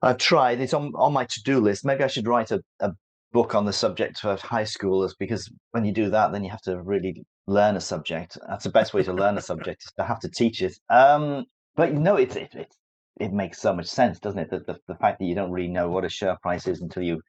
I've 0.00 0.18
tried. 0.18 0.60
It's 0.60 0.74
on 0.74 0.92
on 0.94 1.12
my 1.12 1.24
to 1.24 1.42
do 1.42 1.60
list. 1.60 1.84
Maybe 1.84 2.04
I 2.04 2.08
should 2.08 2.28
write 2.28 2.50
a, 2.50 2.62
a 2.80 2.92
book 3.34 3.54
on 3.54 3.66
the 3.66 3.72
subject 3.72 4.20
for 4.20 4.36
high 4.36 4.62
schoolers 4.62 5.12
because 5.18 5.50
when 5.72 5.84
you 5.84 5.92
do 5.92 6.08
that, 6.08 6.32
then 6.32 6.44
you 6.44 6.50
have 6.50 6.62
to 6.62 6.80
really 6.80 7.26
learn 7.48 7.76
a 7.76 7.80
subject. 7.80 8.38
That's 8.48 8.64
the 8.64 8.70
best 8.70 8.94
way 8.94 9.02
to 9.02 9.12
learn 9.12 9.36
a 9.36 9.42
subject 9.52 9.82
is 9.82 9.92
to 9.98 10.04
have 10.04 10.20
to 10.20 10.30
teach 10.30 10.62
it. 10.62 10.78
Um, 10.88 11.44
but 11.76 11.92
you 11.92 11.98
know, 11.98 12.16
it, 12.16 12.34
it 12.36 12.54
it 12.54 12.74
it 13.20 13.32
makes 13.32 13.60
so 13.60 13.74
much 13.74 13.86
sense, 13.86 14.18
doesn't 14.20 14.38
it? 14.38 14.50
That 14.50 14.66
the, 14.66 14.78
the 14.86 14.94
fact 14.94 15.18
that 15.18 15.26
you 15.26 15.34
don't 15.34 15.50
really 15.50 15.68
know 15.68 15.90
what 15.90 16.04
a 16.04 16.08
share 16.08 16.38
price 16.42 16.66
is 16.68 16.80
until 16.80 17.02
you 17.02 17.20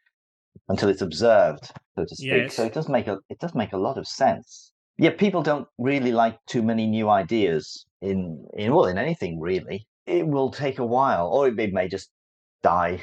until 0.70 0.90
it's 0.90 1.02
observed, 1.02 1.72
so 1.96 2.06
to 2.06 2.16
speak. 2.16 2.30
Yes. 2.30 2.56
So 2.56 2.64
it 2.64 2.74
does 2.74 2.88
make 2.88 3.08
a 3.08 3.18
it 3.30 3.40
does 3.40 3.56
make 3.56 3.74
a 3.74 3.78
lot 3.78 3.98
of 3.98 4.08
sense. 4.08 4.72
Yeah, 4.98 5.10
people 5.10 5.42
don't 5.42 5.68
really 5.78 6.12
like 6.12 6.38
too 6.46 6.62
many 6.62 6.86
new 6.88 7.10
ideas 7.10 7.86
in 8.02 8.46
in 8.54 8.74
well 8.74 8.86
in 8.86 9.00
anything 9.00 9.40
really. 9.40 9.88
It 10.06 10.28
will 10.28 10.52
take 10.52 10.78
a 10.78 10.86
while, 10.86 11.28
or 11.30 11.48
it, 11.48 11.60
it 11.60 11.74
may 11.74 11.88
just 11.88 12.12
die. 12.62 13.02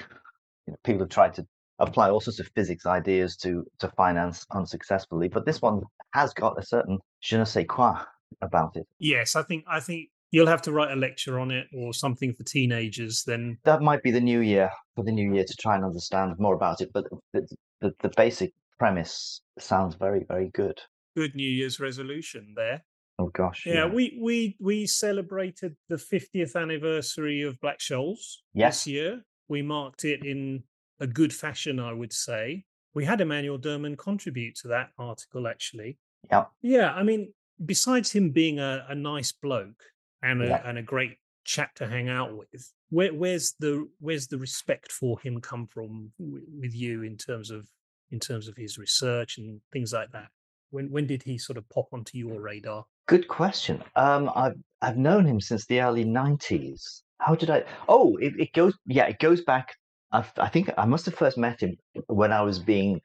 You 0.67 0.73
know, 0.73 0.77
people 0.85 1.01
have 1.01 1.11
tried 1.11 1.35
to 1.35 1.47
apply 1.83 2.09
all 2.11 2.21
sorts 2.21 2.41
of 2.41 2.49
physics 2.55 2.87
ideas 2.87 3.37
to 3.37 3.65
to 3.81 3.89
finance 3.91 4.47
unsuccessfully, 4.53 5.29
but 5.29 5.45
this 5.45 5.61
one 5.61 5.83
has 6.15 6.33
got 6.33 6.59
a 6.59 6.65
certain 6.65 6.99
je 7.21 7.37
ne 7.37 7.45
sais 7.45 7.67
quoi 7.67 7.99
about 8.41 8.77
it. 8.77 8.87
Yes, 8.99 9.37
I 9.37 9.43
think 9.43 9.65
I 9.69 9.81
think 9.81 10.09
you'll 10.33 10.47
have 10.47 10.63
to 10.63 10.73
write 10.73 10.91
a 10.91 10.97
lecture 10.97 11.39
on 11.39 11.51
it 11.51 11.67
or 11.77 11.93
something 11.93 12.33
for 12.33 12.43
teenagers 12.43 13.23
then 13.25 13.59
that 13.65 13.83
might 13.83 14.03
be 14.03 14.11
the 14.11 14.21
new 14.21 14.41
year 14.41 14.71
for 14.97 15.05
the 15.05 15.13
new 15.13 15.33
year 15.35 15.45
to 15.45 15.57
try 15.61 15.77
and 15.77 15.85
understand 15.85 16.35
more 16.39 16.55
about 16.55 16.81
it 16.81 16.91
but 16.93 17.05
the, 17.33 17.47
the, 17.81 17.93
the 18.01 18.11
basic 18.17 18.53
premise 18.79 19.43
sounds 19.59 19.95
very 19.95 20.25
very 20.27 20.51
good 20.55 20.81
good 21.17 21.35
new 21.35 21.49
year's 21.49 21.79
resolution 21.79 22.55
there 22.57 22.83
oh 23.19 23.31
gosh 23.35 23.65
yeah, 23.67 23.75
yeah. 23.75 23.87
we 23.87 24.19
we 24.21 24.57
we 24.59 24.87
celebrated 24.87 25.77
the 25.89 25.97
50th 25.97 26.57
anniversary 26.57 27.43
of 27.43 27.61
Black-Scholes 27.61 28.39
yes. 28.55 28.85
this 28.85 28.87
year 28.87 29.23
we 29.49 29.61
marked 29.63 30.05
it 30.05 30.25
in 30.25 30.65
a 31.01 31.07
good 31.07 31.33
fashion 31.33 31.79
i 31.79 31.93
would 31.93 32.13
say 32.13 32.65
we 32.95 33.05
had 33.05 33.21
emmanuel 33.21 33.59
derman 33.59 33.97
contribute 33.97 34.55
to 34.55 34.69
that 34.69 34.91
article 34.99 35.47
actually 35.47 35.99
yeah 36.31 36.45
yeah 36.63 36.93
i 36.95 37.03
mean 37.03 37.33
besides 37.65 38.13
him 38.13 38.31
being 38.31 38.59
a, 38.59 38.85
a 38.89 38.95
nice 38.95 39.33
bloke 39.33 39.83
and 40.23 40.43
a, 40.43 40.47
yeah. 40.47 40.63
and 40.65 40.79
a 40.79 40.83
great 40.83 41.19
chap 41.45 41.75
to 41.77 41.87
hang 41.87 42.09
out 42.09 42.37
with. 42.37 42.73
Where, 42.91 43.13
where's 43.13 43.55
the 43.59 43.89
where's 44.01 44.27
the 44.27 44.39
respect 44.39 44.93
for 44.93 45.19
him 45.21 45.41
come 45.41 45.67
from 45.67 46.13
with 46.19 46.75
you 46.75 47.03
in 47.03 47.17
terms 47.17 47.51
of 47.51 47.67
in 48.11 48.21
terms 48.21 48.49
of 48.49 48.57
his 48.57 48.79
research 48.79 49.39
and 49.39 49.61
things 49.73 49.93
like 49.93 50.11
that? 50.13 50.29
When 50.71 50.91
when 50.91 51.07
did 51.07 51.23
he 51.23 51.39
sort 51.39 51.57
of 51.57 51.69
pop 51.71 51.89
onto 51.93 52.19
your 52.19 52.41
radar? 52.41 52.85
Good 53.07 53.29
question. 53.29 53.83
Um, 53.97 54.31
I've 54.35 54.57
I've 54.81 54.99
known 54.99 55.27
him 55.27 55.41
since 55.41 55.67
the 55.67 55.81
early 55.81 56.05
nineties. 56.05 57.03
How 57.19 57.35
did 57.35 57.51
I? 57.51 57.65
Oh, 57.89 58.17
it, 58.17 58.35
it 58.39 58.53
goes. 58.53 58.77
Yeah, 58.87 59.07
it 59.07 59.19
goes 59.19 59.43
back. 59.43 59.75
I 60.13 60.25
I 60.39 60.49
think 60.49 60.71
I 60.77 60.85
must 60.87 61.07
have 61.07 61.15
first 61.15 61.39
met 61.39 61.61
him 61.61 61.77
when 62.07 62.33
I 62.33 62.43
was 62.43 62.59
being 62.59 63.01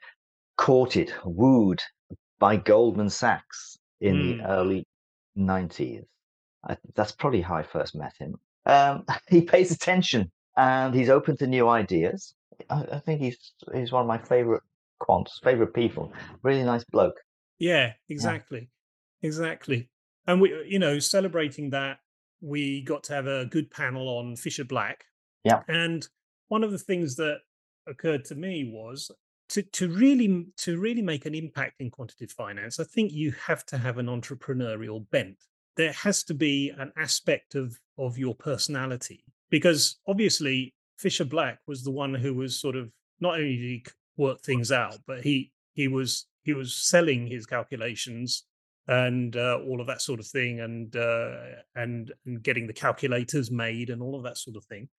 courted, 0.58 1.14
wooed 1.24 1.82
by 2.40 2.58
Goldman 2.58 3.10
Sachs 3.10 3.78
in 4.02 4.16
mm. 4.16 4.38
the 4.38 4.44
hmm. 4.44 4.52
early 4.52 4.88
nineties. 5.36 6.04
I, 6.68 6.78
that's 6.96 7.12
probably 7.12 7.42
how 7.42 7.56
I 7.56 7.64
first 7.64 7.96
met 7.96 8.14
him. 8.20 8.36
Um, 8.66 9.06
he 9.28 9.42
pays 9.42 9.72
attention 9.72 10.32
and 10.56 10.94
he's 10.94 11.10
open 11.10 11.38
to 11.38 11.48
new 11.48 11.68
ideas. 11.68 12.34
I, 12.70 12.84
I, 12.94 13.00
think 13.00 13.22
he's 13.22 13.54
he's 13.74 13.92
one 13.92 14.02
of 14.02 14.08
my 14.08 14.18
favorite 14.18 14.64
quants, 15.02 15.42
favorite 15.44 15.74
people. 15.74 16.12
Really 16.44 16.64
nice 16.64 16.84
bloke. 16.84 17.20
Yeah, 17.60 17.94
exactly, 18.10 18.70
yeah. 19.22 19.28
exactly. 19.28 19.90
And 20.26 20.42
we, 20.42 20.66
you 20.68 20.80
know, 20.80 21.00
celebrating 21.00 21.70
that, 21.70 22.00
we 22.42 22.82
got 22.82 23.04
to 23.06 23.14
have 23.14 23.28
a 23.28 23.46
good 23.46 23.72
panel 23.72 24.10
on 24.10 24.36
Fisher 24.36 24.66
Black. 24.66 25.06
Yeah. 25.44 25.62
And 25.68 26.08
one 26.48 26.64
of 26.64 26.72
the 26.72 26.78
things 26.78 27.16
that 27.16 27.40
occurred 27.88 28.26
to 28.26 28.36
me 28.36 28.70
was 28.74 29.12
to 29.50 29.62
to 29.62 29.90
really 29.90 30.48
to 30.58 30.80
really 30.80 31.02
make 31.02 31.26
an 31.26 31.36
impact 31.36 31.76
in 31.80 31.90
quantitative 31.90 32.32
finance. 32.32 32.80
I 32.80 32.84
think 32.84 33.12
you 33.12 33.34
have 33.46 33.66
to 33.68 33.78
have 33.78 33.98
an 33.98 34.08
entrepreneurial 34.08 35.10
bent 35.10 35.38
there 35.78 35.94
has 35.94 36.24
to 36.24 36.34
be 36.34 36.74
an 36.78 36.92
aspect 36.98 37.56
of 37.56 37.80
of 37.98 38.18
your 38.18 38.36
personality 38.36 39.24
because 39.50 39.98
obviously 40.08 40.74
Fisher 40.98 41.26
Black 41.26 41.60
was 41.68 41.84
the 41.84 41.92
one 41.92 42.14
who 42.14 42.34
was 42.34 42.60
sort 42.60 42.76
of 42.76 42.92
not 43.22 43.36
only 43.36 43.56
did 43.56 43.62
he 43.62 43.86
work 44.18 44.42
things 44.42 44.72
out, 44.72 44.98
but 45.08 45.24
he 45.24 45.52
he 45.74 45.88
was 45.88 46.26
he 46.42 46.54
was 46.54 46.76
selling 46.76 47.28
his 47.28 47.46
calculations 47.46 48.44
and 48.88 49.36
uh, 49.36 49.60
all 49.68 49.82
of 49.82 49.88
that 49.88 50.02
sort 50.02 50.20
of 50.20 50.26
thing, 50.26 50.60
and 50.60 50.96
uh, 50.96 51.38
and 51.76 52.12
and 52.26 52.42
getting 52.42 52.68
the 52.68 52.74
calculators 52.74 53.52
made 53.52 53.90
and 53.90 54.02
all 54.02 54.16
of 54.16 54.24
that 54.24 54.38
sort 54.38 54.58
of 54.58 54.66
thing. 54.66 54.90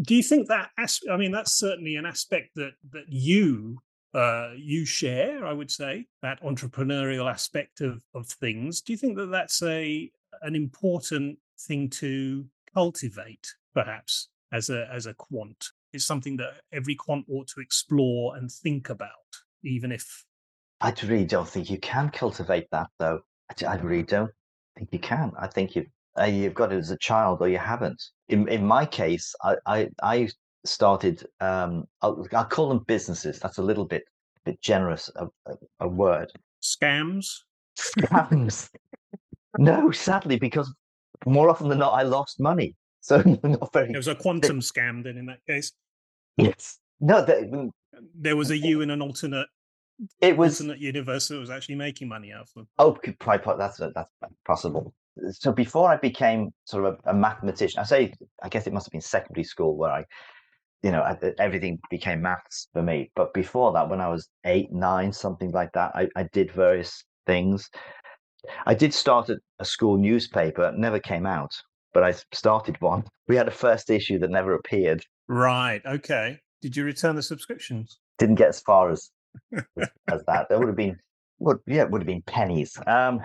Do 0.00 0.14
you 0.14 0.22
think 0.22 0.48
that? 0.48 0.70
As- 0.78 1.00
I 1.10 1.16
mean, 1.16 1.32
that's 1.32 1.52
certainly 1.52 1.96
an 1.96 2.06
aspect 2.06 2.50
that 2.56 2.72
that 2.92 3.08
you 3.08 3.78
uh, 4.14 4.52
you 4.56 4.84
share. 4.84 5.44
I 5.44 5.52
would 5.52 5.70
say 5.70 6.06
that 6.22 6.42
entrepreneurial 6.42 7.30
aspect 7.30 7.80
of 7.80 8.02
of 8.14 8.26
things. 8.26 8.80
Do 8.80 8.92
you 8.92 8.96
think 8.96 9.16
that 9.16 9.30
that's 9.30 9.62
a 9.62 10.10
an 10.42 10.54
important 10.54 11.38
thing 11.60 11.90
to 11.90 12.46
cultivate, 12.74 13.54
perhaps 13.74 14.28
as 14.52 14.70
a 14.70 14.88
as 14.92 15.06
a 15.06 15.14
quant. 15.14 15.70
It's 15.92 16.04
something 16.04 16.36
that 16.36 16.60
every 16.72 16.94
quant 16.94 17.24
ought 17.30 17.48
to 17.48 17.60
explore 17.60 18.36
and 18.36 18.50
think 18.50 18.90
about, 18.90 19.10
even 19.64 19.92
if. 19.92 20.24
I 20.80 20.94
really 21.02 21.24
don't 21.24 21.48
think 21.48 21.70
you 21.70 21.78
can 21.78 22.10
cultivate 22.10 22.68
that, 22.70 22.88
though. 22.98 23.20
I 23.66 23.76
really 23.76 24.04
don't 24.04 24.30
think 24.76 24.90
you 24.92 24.98
can. 24.98 25.32
I 25.38 25.48
think 25.48 25.76
uh, 25.76 25.82
you've 26.26 26.54
got 26.54 26.72
it 26.72 26.78
as 26.78 26.90
a 26.90 26.98
child, 26.98 27.38
or 27.40 27.48
you 27.48 27.58
haven't. 27.58 28.02
In 28.28 28.48
in 28.48 28.66
my 28.66 28.84
case, 28.84 29.34
I 29.42 29.56
I, 29.66 29.88
I 30.02 30.28
started. 30.64 31.24
Um, 31.40 31.84
I'll, 32.02 32.26
I'll, 32.32 32.44
call 32.44 32.68
them 32.68 32.84
businesses. 32.86 33.38
That's 33.38 33.58
a 33.58 33.62
little 33.62 33.84
bit 33.84 34.04
bit 34.44 34.60
generous 34.60 35.10
a, 35.16 35.26
a, 35.46 35.54
a 35.80 35.88
word. 35.88 36.32
Scams. 36.62 37.26
Scams. 37.78 38.68
No, 39.58 39.90
sadly, 39.90 40.38
because 40.38 40.72
more 41.26 41.48
often 41.48 41.68
than 41.68 41.78
not, 41.78 41.92
I 41.94 42.02
lost 42.02 42.40
money. 42.40 42.76
So 43.00 43.22
not 43.42 43.72
very. 43.72 43.90
It 43.90 43.96
was 43.96 44.08
a 44.08 44.14
quantum 44.14 44.60
scam 44.60 45.02
then, 45.02 45.16
in 45.16 45.26
that 45.26 45.44
case. 45.46 45.72
Yes. 46.36 46.78
No, 47.00 47.24
there 48.14 48.36
was 48.36 48.50
a 48.50 48.58
you 48.66 48.80
in 48.80 48.90
an 48.90 49.02
alternate 49.02 49.48
it 50.20 50.36
was 50.36 50.60
alternate 50.60 50.80
universe 50.80 51.28
that 51.28 51.38
was 51.38 51.50
actually 51.50 51.74
making 51.74 52.08
money 52.08 52.32
out 52.32 52.42
of 52.42 52.52
them. 52.54 52.68
Oh, 52.78 52.92
could 52.92 53.18
probably 53.18 53.56
that's 53.58 53.78
that's 53.78 54.10
possible. 54.46 54.94
So 55.32 55.52
before 55.52 55.90
I 55.90 55.96
became 55.96 56.50
sort 56.64 56.84
of 56.84 56.98
a, 57.04 57.10
a 57.10 57.14
mathematician, 57.14 57.80
I 57.80 57.84
say 57.84 58.12
I 58.42 58.48
guess 58.48 58.66
it 58.66 58.72
must 58.72 58.86
have 58.86 58.92
been 58.92 59.00
secondary 59.00 59.44
school 59.44 59.76
where 59.76 59.90
I, 59.90 60.04
you 60.82 60.90
know, 60.90 61.02
I, 61.02 61.16
everything 61.38 61.78
became 61.90 62.22
maths 62.22 62.68
for 62.72 62.82
me. 62.82 63.10
But 63.14 63.34
before 63.34 63.72
that, 63.72 63.88
when 63.88 64.00
I 64.00 64.08
was 64.08 64.28
eight, 64.44 64.72
nine, 64.72 65.12
something 65.12 65.50
like 65.50 65.72
that, 65.72 65.92
I, 65.94 66.08
I 66.16 66.24
did 66.32 66.52
various 66.52 67.02
things. 67.26 67.68
I 68.66 68.74
did 68.74 68.94
start 68.94 69.28
a, 69.28 69.38
a 69.58 69.64
school 69.64 69.96
newspaper, 69.96 70.72
never 70.76 71.00
came 71.00 71.26
out, 71.26 71.50
but 71.92 72.04
I 72.04 72.14
started 72.32 72.80
one. 72.80 73.04
We 73.26 73.36
had 73.36 73.48
a 73.48 73.52
first 73.52 73.90
issue 73.90 74.18
that 74.20 74.30
never 74.30 74.54
appeared. 74.54 75.04
Right. 75.28 75.82
Okay. 75.84 76.38
Did 76.62 76.76
you 76.76 76.84
return 76.84 77.16
the 77.16 77.22
subscriptions? 77.22 77.98
Didn't 78.18 78.36
get 78.36 78.48
as 78.48 78.60
far 78.60 78.90
as 78.90 79.10
as, 79.52 80.22
that. 80.26 80.46
There 80.48 80.58
would 80.58 80.68
have 80.68 80.76
been, 80.76 80.98
what? 81.38 81.58
Yeah, 81.66 81.82
it 81.82 81.90
would 81.90 82.02
have 82.02 82.06
been 82.06 82.22
pennies. 82.22 82.76
Um, 82.86 83.20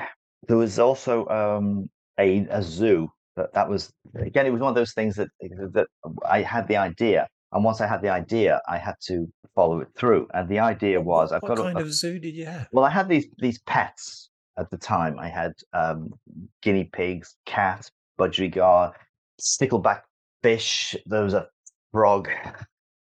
there 0.48 0.58
was 0.58 0.80
also 0.80 1.28
um, 1.28 1.90
a, 2.20 2.46
a 2.50 2.62
zoo. 2.62 3.10
That, 3.36 3.54
that 3.54 3.70
was 3.70 3.92
again, 4.16 4.46
it 4.46 4.52
was 4.52 4.62
one 4.62 4.70
of 4.70 4.76
those 4.76 4.94
things 4.94 5.16
that 5.16 5.30
that 5.74 5.88
I 6.28 6.42
had 6.42 6.68
the 6.68 6.78
idea, 6.78 7.28
and 7.52 7.64
once 7.64 7.82
I 7.82 7.88
had 7.88 8.02
the 8.02 8.10
idea, 8.10 8.62
I 8.68 8.78
had 8.78 8.96
to 9.08 9.28
follow 9.56 9.80
it 9.80 9.88
through. 9.98 10.28
And 10.34 10.48
the 10.48 10.60
idea 10.60 11.02
was, 11.02 11.32
I've 11.32 11.42
what 11.42 11.56
got 11.56 11.64
kind 11.64 11.80
a, 11.80 11.82
of 11.82 11.94
zoo 11.94 12.20
did 12.20 12.36
you 12.36 12.46
have? 12.46 12.68
well, 12.72 12.86
I 12.86 12.90
had 12.90 13.10
these 13.10 13.26
these 13.40 13.60
pets 13.62 14.30
at 14.58 14.70
the 14.70 14.78
time. 14.78 15.18
I 15.18 15.30
had 15.30 15.54
um, 15.74 16.10
guinea 16.62 16.90
pigs, 16.94 17.36
cat, 17.46 17.90
budgerigar, 18.20 18.94
stickleback 19.42 20.02
fish. 20.44 20.96
There 21.08 21.24
was 21.24 21.34
a 21.34 21.48
frog, 21.92 22.30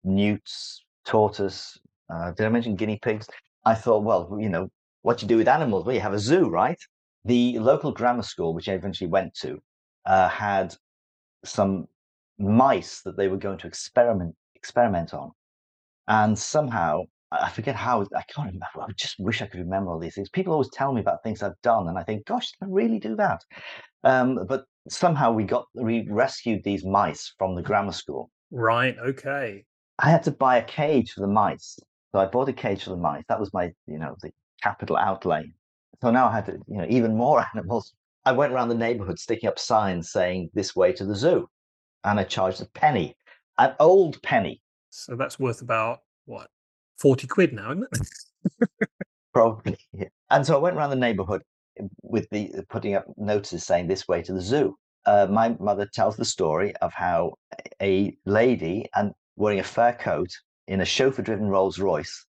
newts, 0.04 0.84
tortoise. 1.04 1.78
Uh, 2.12 2.30
did 2.32 2.46
I 2.46 2.48
mention 2.48 2.76
guinea 2.76 2.98
pigs? 3.02 3.26
I 3.64 3.74
thought, 3.74 4.02
well, 4.04 4.36
you 4.40 4.48
know, 4.48 4.68
what 5.02 5.22
you 5.22 5.28
do 5.28 5.36
with 5.36 5.48
animals? 5.48 5.84
Well, 5.84 5.94
you 5.94 6.00
have 6.00 6.14
a 6.14 6.18
zoo, 6.18 6.48
right? 6.48 6.78
The 7.25 7.59
local 7.59 7.93
grammar 7.93 8.23
school, 8.23 8.55
which 8.55 8.69
I 8.69 8.73
eventually 8.73 9.09
went 9.09 9.35
to, 9.43 9.59
uh, 10.07 10.29
had 10.29 10.75
some 11.45 11.87
mice 12.38 13.02
that 13.02 13.17
they 13.17 13.29
were 13.29 13.37
going 13.37 13.59
to 13.59 13.67
experiment 13.67 14.35
experiment 14.55 15.14
on, 15.14 15.31
and 16.09 16.38
somehow 16.38 17.02
I 17.33 17.49
forget 17.49 17.75
how 17.75 18.02
I 18.02 18.23
can't 18.23 18.49
remember. 18.49 18.83
I 18.83 18.93
just 18.97 19.17
wish 19.19 19.41
I 19.41 19.47
could 19.47 19.61
remember 19.61 19.91
all 19.91 19.99
these 19.99 20.14
things. 20.14 20.29
People 20.29 20.52
always 20.52 20.71
tell 20.71 20.93
me 20.93 21.00
about 21.00 21.23
things 21.23 21.43
I've 21.43 21.61
done, 21.62 21.88
and 21.88 21.99
I 21.99 22.02
think, 22.02 22.26
gosh, 22.26 22.52
did 22.52 22.67
I 22.67 22.69
really 22.69 22.99
do 22.99 23.17
that? 23.17 23.41
Um, 24.05 24.47
but 24.47 24.64
somehow 24.88 25.33
we 25.33 25.45
got 25.45 25.67
we 25.75 26.07
rescued 26.11 26.62
these 26.64 26.85
mice 26.85 27.35
from 27.38 27.55
the 27.55 27.62
grammar 27.62 27.93
school. 27.93 28.31
Right. 28.50 28.97
Okay. 28.99 29.64
I 29.99 30.11
had 30.11 30.23
to 30.25 30.31
buy 30.31 30.57
a 30.59 30.64
cage 30.64 31.12
for 31.12 31.21
the 31.21 31.29
mice, 31.29 31.79
so 32.12 32.19
I 32.19 32.26
bought 32.26 32.49
a 32.49 32.52
cage 32.52 32.85
for 32.85 32.91
the 32.91 32.97
mice. 32.97 33.25
That 33.29 33.41
was 33.41 33.52
my, 33.55 33.73
you 33.87 33.99
know, 33.99 34.17
the 34.21 34.31
capital 34.62 34.97
outlay. 34.97 35.52
So 36.02 36.11
now 36.11 36.26
I 36.26 36.32
had 36.32 36.47
to, 36.47 36.59
you 36.66 36.78
know, 36.78 36.87
even 36.88 37.16
more 37.16 37.47
animals. 37.54 37.94
I 38.25 38.32
went 38.32 38.52
around 38.52 38.68
the 38.68 38.75
neighborhood 38.75 39.21
sticking 39.21 39.49
up 39.49 39.59
signs 39.59 40.11
saying 40.11 40.50
"This 40.52 40.75
way 40.75 40.92
to 40.92 41.04
the 41.04 41.14
zoo," 41.14 41.49
and 42.02 42.18
I 42.18 42.25
charged 42.25 42.61
a 42.61 42.66
penny, 42.66 43.16
an 43.59 43.75
old 43.78 44.21
penny, 44.23 44.61
So 44.90 45.14
that's 45.14 45.38
worth 45.38 45.62
about 45.62 46.00
what 46.25 46.49
forty 46.99 47.28
quid 47.28 47.52
now, 47.52 47.71
isn't 47.71 47.87
it? 47.92 48.88
probably. 49.32 49.78
And 50.30 50.44
so 50.44 50.56
I 50.56 50.59
went 50.59 50.76
around 50.76 50.90
the 50.90 50.97
neighborhood 50.97 51.42
with 52.02 52.28
the 52.30 52.50
putting 52.68 52.94
up 52.94 53.06
notices 53.16 53.64
saying 53.64 53.87
this 53.87 54.09
way 54.09 54.23
to 54.23 54.32
the 54.32 54.40
zoo. 54.40 54.76
Uh, 55.06 55.28
my 55.30 55.56
mother 55.61 55.87
tells 55.87 56.16
the 56.16 56.25
story 56.25 56.75
of 56.76 56.92
how 56.92 57.35
a 57.80 58.16
lady 58.25 58.88
and 58.94 59.12
wearing 59.37 59.61
a 59.61 59.64
fur 59.64 59.92
coat 59.92 60.30
in 60.66 60.80
a 60.80 60.85
chauffeur-driven 60.85 61.47
Rolls 61.47 61.78
Royce. 61.78 62.26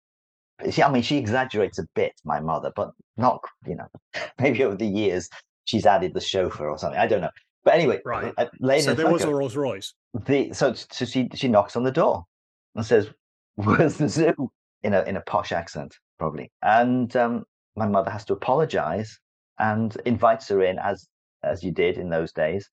She, 0.71 0.83
I 0.83 0.91
mean, 0.91 1.03
she 1.03 1.17
exaggerates 1.17 1.79
a 1.79 1.87
bit, 1.95 2.13
my 2.25 2.41
mother, 2.41 2.73
but 2.75 2.91
not, 3.17 3.41
you 3.67 3.77
know, 3.77 3.87
maybe 4.39 4.63
over 4.65 4.77
the 4.77 4.87
years 4.87 5.29
she's 5.65 5.87
added 5.87 6.15
the 6.15 6.21
chauffeur 6.21 6.69
or 6.69 6.79
something. 6.79 6.99
I 6.99 7.07
don't 7.07 7.21
know. 7.21 7.31
But 7.65 7.75
anyway, 7.75 8.01
Right. 8.05 8.33
lady 8.61 8.83
so 8.83 8.95
there 8.95 9.11
was 9.11 9.23
a 9.25 9.35
Rolls 9.35 9.57
Royce. 9.57 9.93
the 10.27 10.53
so 10.53 10.73
so 10.75 11.05
she 11.05 11.29
she 11.35 11.49
knocks 11.49 11.75
on 11.75 11.83
the 11.83 11.91
door 11.91 12.25
and 12.77 12.87
says, 12.87 13.09
"Where's 13.57 13.97
the 13.97 14.09
zoo?" 14.09 14.51
in 14.85 14.95
a 14.95 15.03
in 15.03 15.17
a 15.17 15.21
posh 15.23 15.51
accent, 15.51 15.97
probably. 16.19 16.53
And 16.63 17.15
um, 17.17 17.45
my 17.75 17.87
mother 17.89 18.11
has 18.11 18.25
to 18.27 18.35
apologize 18.35 19.19
and 19.59 19.97
invites 20.07 20.49
her 20.49 20.63
in 20.63 20.79
as 20.79 21.09
as 21.43 21.65
you 21.65 21.73
did 21.73 21.99
in 21.99 22.09
those 22.09 22.33
days. 22.33 22.71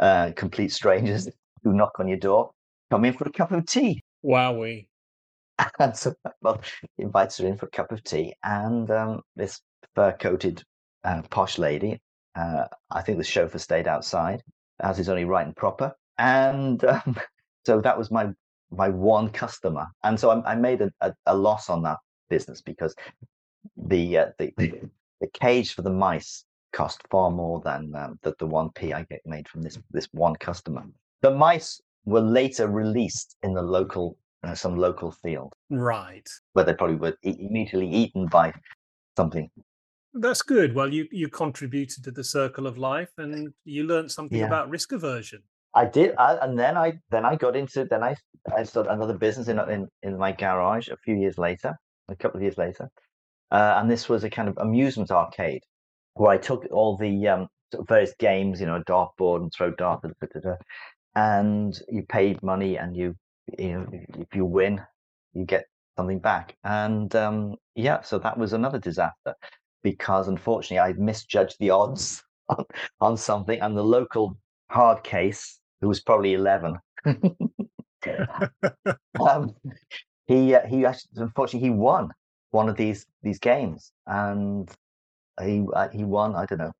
Uh, 0.00 0.32
complete 0.36 0.72
strangers 0.72 1.28
who 1.62 1.74
knock 1.74 1.92
on 1.98 2.08
your 2.08 2.18
door, 2.18 2.50
come 2.90 3.04
in 3.04 3.12
for 3.12 3.24
a 3.28 3.32
cup 3.32 3.52
of 3.52 3.66
tea. 3.66 4.02
Wowee. 4.24 4.86
And 5.78 5.96
so 5.96 6.14
my 6.24 6.32
mother 6.42 6.60
invites 6.98 7.38
her 7.38 7.46
in 7.46 7.56
for 7.56 7.66
a 7.66 7.70
cup 7.70 7.92
of 7.92 8.02
tea, 8.04 8.34
and 8.42 8.90
um, 8.90 9.22
this 9.36 9.60
fur-coated 9.94 10.62
uh, 11.04 11.22
posh 11.30 11.58
lady. 11.58 12.00
Uh, 12.34 12.66
I 12.90 13.02
think 13.02 13.18
the 13.18 13.24
chauffeur 13.24 13.58
stayed 13.58 13.86
outside, 13.86 14.42
as 14.80 14.98
is 14.98 15.08
only 15.08 15.24
right 15.24 15.46
and 15.46 15.54
proper. 15.54 15.94
And 16.18 16.84
um, 16.84 17.16
so 17.66 17.80
that 17.80 17.96
was 17.96 18.10
my 18.10 18.30
my 18.70 18.88
one 18.88 19.28
customer, 19.30 19.86
and 20.02 20.18
so 20.18 20.30
I, 20.30 20.52
I 20.52 20.54
made 20.56 20.82
a, 20.82 20.90
a, 21.00 21.14
a 21.26 21.36
loss 21.36 21.70
on 21.70 21.82
that 21.82 21.98
business 22.28 22.60
because 22.60 22.94
the, 23.76 24.18
uh, 24.18 24.26
the 24.38 24.52
the 24.56 24.90
the 25.20 25.28
cage 25.28 25.74
for 25.74 25.82
the 25.82 25.90
mice 25.90 26.44
cost 26.72 27.00
far 27.10 27.30
more 27.30 27.60
than 27.64 27.94
um, 27.94 28.18
the 28.22 28.34
the 28.38 28.46
one 28.46 28.70
p 28.74 28.92
I 28.92 29.04
get 29.04 29.20
made 29.24 29.48
from 29.48 29.62
this 29.62 29.78
this 29.90 30.08
one 30.12 30.34
customer. 30.36 30.82
The 31.22 31.30
mice 31.30 31.80
were 32.04 32.20
later 32.20 32.68
released 32.68 33.36
in 33.42 33.54
the 33.54 33.62
local 33.62 34.16
uh, 34.44 34.54
some 34.54 34.76
local 34.76 35.10
field 35.10 35.52
Right. 35.70 36.28
where 36.52 36.64
they 36.64 36.74
probably 36.74 36.96
were 36.96 37.16
e- 37.22 37.36
immediately 37.38 37.88
eaten 37.88 38.26
by 38.26 38.52
something. 39.16 39.50
That's 40.14 40.42
good. 40.42 40.74
Well, 40.74 40.92
you 40.92 41.08
you 41.10 41.28
contributed 41.28 42.04
to 42.04 42.10
the 42.12 42.22
circle 42.24 42.66
of 42.66 42.78
life, 42.78 43.10
and 43.18 43.52
you 43.64 43.84
learned 43.84 44.10
something 44.12 44.38
Yeah. 44.38 44.46
about 44.46 44.70
risk 44.70 44.92
aversion. 44.92 45.42
I 45.74 45.86
did, 45.86 46.14
I, 46.18 46.36
and 46.36 46.56
then 46.56 46.76
I 46.76 47.00
then 47.10 47.24
I 47.24 47.34
got 47.36 47.56
into 47.56 47.84
then 47.84 48.04
I 48.04 48.14
I 48.56 48.62
started 48.62 48.92
another 48.92 49.18
business 49.18 49.48
in 49.48 49.58
in 49.70 49.88
in 50.02 50.16
my 50.16 50.30
garage 50.32 50.88
a 50.88 50.96
few 50.98 51.16
years 51.16 51.36
later, 51.36 51.76
a 52.08 52.14
couple 52.14 52.38
of 52.38 52.42
years 52.42 52.56
later, 52.58 52.88
uh, 53.50 53.74
and 53.78 53.90
this 53.90 54.08
was 54.08 54.22
a 54.22 54.30
kind 54.30 54.48
of 54.48 54.56
amusement 54.58 55.10
arcade 55.10 55.62
where 56.14 56.30
I 56.30 56.38
took 56.38 56.64
all 56.70 56.96
the 56.96 57.26
um, 57.26 57.48
sort 57.72 57.80
of 57.82 57.88
various 57.88 58.14
games, 58.20 58.60
you 58.60 58.66
know, 58.66 58.76
a 58.76 58.84
dartboard 58.84 59.42
and 59.42 59.52
throw 59.52 59.72
dart, 59.72 60.02
da, 60.02 60.10
da, 60.20 60.26
da, 60.32 60.40
da, 60.50 60.56
and 61.16 61.76
you 61.88 62.02
paid 62.08 62.40
money, 62.40 62.76
and 62.78 62.96
you 62.96 63.16
you 63.58 63.72
know 63.74 63.86
if 64.18 64.34
you 64.34 64.44
win, 64.44 64.82
you 65.34 65.44
get 65.44 65.64
something 65.96 66.18
back, 66.20 66.56
and 66.64 67.14
um, 67.16 67.56
yeah, 67.74 68.00
so 68.02 68.18
that 68.18 68.38
was 68.38 68.52
another 68.52 68.78
disaster 68.78 69.34
because 69.82 70.28
unfortunately 70.28 70.78
I 70.80 70.92
misjudged 70.94 71.56
the 71.60 71.70
odds 71.70 72.22
on, 72.48 72.64
on 73.00 73.16
something, 73.16 73.60
and 73.60 73.76
the 73.76 73.84
local 73.84 74.36
hard 74.70 75.02
case, 75.04 75.60
who 75.80 75.88
was 75.88 76.00
probably 76.02 76.34
eleven, 76.34 76.78
um, 79.20 79.54
he 80.26 80.54
uh, 80.54 80.66
he 80.66 80.84
actually 80.86 81.10
unfortunately 81.16 81.68
he 81.68 81.70
won 81.74 82.10
one 82.50 82.68
of 82.68 82.76
these 82.76 83.06
these 83.22 83.38
games, 83.38 83.92
and 84.06 84.70
he 85.42 85.66
uh, 85.74 85.88
he 85.90 86.04
won. 86.04 86.34
I 86.36 86.46
don't 86.46 86.58
know 86.58 86.72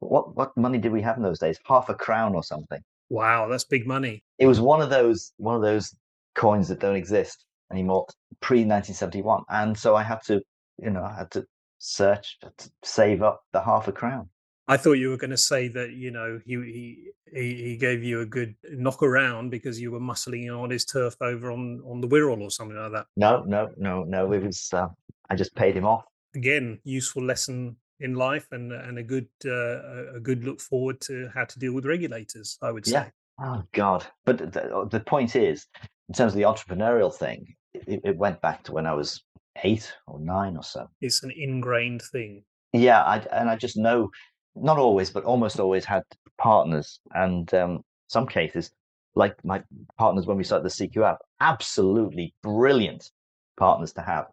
what 0.00 0.36
what 0.36 0.56
money 0.56 0.78
did 0.78 0.92
we 0.92 1.02
have 1.02 1.16
in 1.18 1.22
those 1.22 1.40
days? 1.40 1.58
Half 1.66 1.88
a 1.90 1.94
crown 1.94 2.34
or 2.34 2.42
something. 2.44 2.80
Wow, 3.10 3.48
that's 3.48 3.64
big 3.64 3.86
money. 3.86 4.22
It 4.38 4.46
was 4.46 4.60
one 4.60 4.80
of 4.80 4.88
those 4.88 5.32
one 5.36 5.56
of 5.56 5.62
those 5.62 5.94
coins 6.34 6.68
that 6.68 6.80
don't 6.80 6.96
exist 6.96 7.44
anymore 7.70 8.06
pre 8.40 8.58
1971, 8.58 9.42
and 9.50 9.76
so 9.76 9.96
I 9.96 10.02
had 10.02 10.22
to 10.26 10.40
you 10.78 10.90
know 10.90 11.02
I 11.02 11.14
had 11.14 11.30
to 11.32 11.44
search 11.78 12.38
to 12.40 12.70
save 12.84 13.22
up 13.22 13.42
the 13.52 13.60
half 13.60 13.88
a 13.88 13.92
crown. 13.92 14.28
I 14.68 14.76
thought 14.76 14.92
you 14.92 15.10
were 15.10 15.16
going 15.16 15.30
to 15.30 15.36
say 15.36 15.66
that 15.66 15.90
you 15.90 16.12
know 16.12 16.40
he 16.46 16.54
he 16.54 17.10
he 17.34 17.54
he 17.64 17.76
gave 17.76 18.04
you 18.04 18.20
a 18.20 18.26
good 18.26 18.54
knock 18.70 19.02
around 19.02 19.50
because 19.50 19.80
you 19.80 19.90
were 19.90 20.00
muscling 20.00 20.56
on 20.56 20.70
his 20.70 20.84
turf 20.84 21.16
over 21.20 21.50
on 21.50 21.82
on 21.84 22.00
the 22.00 22.06
Wirral 22.06 22.40
or 22.40 22.50
something 22.50 22.76
like 22.76 22.92
that. 22.92 23.06
No, 23.16 23.42
no, 23.42 23.70
no, 23.76 24.04
no. 24.04 24.32
It 24.32 24.44
was 24.44 24.70
uh, 24.72 24.86
I 25.28 25.34
just 25.34 25.54
paid 25.56 25.76
him 25.76 25.86
off. 25.86 26.04
Again, 26.36 26.78
useful 26.84 27.24
lesson 27.24 27.76
in 28.00 28.14
life 28.14 28.48
and 28.52 28.72
and 28.72 28.98
a 28.98 29.02
good 29.02 29.28
uh, 29.44 30.16
a- 30.16 30.20
good 30.20 30.44
look 30.44 30.60
forward 30.60 31.00
to 31.02 31.28
how 31.34 31.44
to 31.44 31.58
deal 31.58 31.72
with 31.72 31.86
regulators. 31.86 32.58
I 32.62 32.70
would 32.70 32.86
say. 32.86 32.92
Yeah. 32.92 33.08
Oh 33.42 33.62
God! 33.72 34.06
But 34.26 34.38
the, 34.38 34.88
the 34.90 35.00
point 35.00 35.36
is, 35.36 35.66
in 36.08 36.14
terms 36.14 36.32
of 36.32 36.36
the 36.36 36.44
entrepreneurial 36.44 37.14
thing, 37.14 37.54
it, 37.74 38.00
it 38.04 38.16
went 38.16 38.40
back 38.40 38.64
to 38.64 38.72
when 38.72 38.86
I 38.86 38.92
was 38.94 39.22
eight 39.62 39.92
or 40.06 40.20
nine 40.20 40.56
or 40.56 40.62
so. 40.62 40.88
It's 41.00 41.22
an 41.22 41.32
ingrained 41.34 42.02
thing. 42.12 42.44
Yeah, 42.72 43.02
I, 43.02 43.18
and 43.32 43.48
I 43.48 43.56
just 43.56 43.76
know, 43.76 44.10
not 44.54 44.78
always, 44.78 45.10
but 45.10 45.24
almost 45.24 45.58
always 45.58 45.84
had 45.84 46.02
partners, 46.38 47.00
and 47.14 47.52
um, 47.54 47.84
some 48.08 48.26
cases, 48.26 48.70
like 49.14 49.42
my 49.44 49.62
partners 49.98 50.26
when 50.26 50.36
we 50.36 50.44
started 50.44 50.70
the 50.70 50.88
CQF, 50.88 51.16
absolutely 51.40 52.34
brilliant 52.42 53.10
partners 53.56 53.92
to 53.94 54.02
have. 54.02 54.26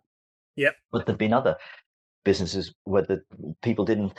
Yep. 0.55 0.75
But 0.91 1.05
there've 1.05 1.17
been 1.17 1.33
other 1.33 1.55
businesses 2.31 2.73
where 2.83 3.03
the 3.11 3.19
people 3.67 3.85
didn't 3.85 4.13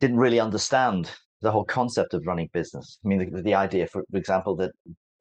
didn't 0.00 0.18
really 0.24 0.40
understand 0.48 1.10
the 1.40 1.50
whole 1.50 1.64
concept 1.64 2.14
of 2.14 2.20
running 2.30 2.48
business. 2.52 2.86
I 3.04 3.08
mean, 3.08 3.20
the, 3.34 3.42
the 3.42 3.54
idea, 3.66 3.84
for 3.88 4.02
example, 4.14 4.54
that 4.56 4.70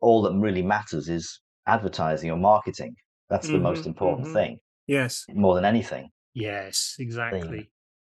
all 0.02 0.22
that 0.24 0.34
really 0.48 0.62
matters 0.62 1.10
is 1.10 1.26
advertising 1.66 2.30
or 2.34 2.38
marketing. 2.38 2.94
That's 3.32 3.48
the 3.48 3.58
most 3.70 3.84
Mhm, 3.84 3.88
important 3.92 4.28
mhm. 4.28 4.34
thing, 4.38 4.60
Yes. 4.88 5.26
more 5.46 5.56
than 5.56 5.66
anything. 5.66 6.06
Yes, 6.34 6.96
exactly. 7.00 7.72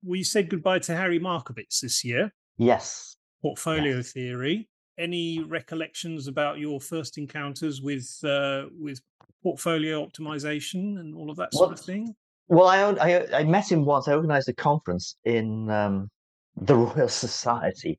We 0.03 0.23
said 0.25 0.51
goodbye 0.51 0.81
to 0.89 0.95
Harry 0.97 1.21
Markowitz 1.21 1.81
this 1.81 2.05
year. 2.05 2.33
Yes. 2.71 3.17
Portfolio 3.43 3.97
Yes. 3.99 4.13
theory. 4.13 4.69
Any 4.99 5.39
recollections 5.59 6.27
about 6.27 6.59
your 6.59 6.81
first 6.81 7.19
encounters 7.19 7.81
with 7.89 8.09
uh, 8.25 8.67
with 8.87 8.99
portfolio 9.45 10.05
optimization 10.07 10.99
and 11.01 11.15
all 11.19 11.31
of 11.31 11.37
that 11.37 11.55
sort 11.55 11.73
of 11.73 11.81
thing? 11.91 12.05
Well, 12.49 12.67
I, 12.67 12.79
I 13.11 13.39
I 13.41 13.45
met 13.45 13.71
him 13.71 13.85
once. 13.85 14.09
I 14.09 14.15
organised 14.15 14.49
a 14.49 14.55
conference 14.55 15.17
in 15.25 15.69
um, 15.71 16.09
the 16.57 16.75
Royal 16.77 17.09
Society 17.09 17.99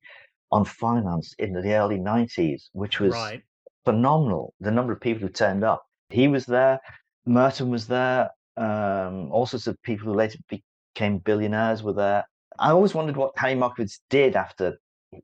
on 0.52 0.66
finance 0.66 1.36
in 1.38 1.54
the 1.54 1.74
early 1.76 1.98
'90s, 1.98 2.64
which 2.74 3.00
was 3.00 3.14
Right. 3.14 3.42
phenomenal. 3.86 4.54
The 4.60 4.72
number 4.72 4.94
of 4.94 5.00
people 5.02 5.22
who 5.22 5.30
turned 5.30 5.64
up. 5.64 5.84
He 6.10 6.28
was 6.28 6.46
there. 6.46 6.80
Merton 7.26 7.70
was 7.70 7.88
there. 7.88 8.32
Um, 8.58 9.32
all 9.32 9.46
sorts 9.46 9.68
of 9.68 9.82
people 9.84 10.08
who 10.08 10.14
later 10.16 10.40
became 10.50 11.20
billionaires 11.20 11.84
were 11.84 11.94
there. 11.94 12.26
I 12.58 12.72
always 12.72 12.94
wondered 12.96 13.16
what 13.16 13.32
Harry 13.38 13.56
Markowitz 13.56 14.02
did 14.10 14.36
after 14.36 14.78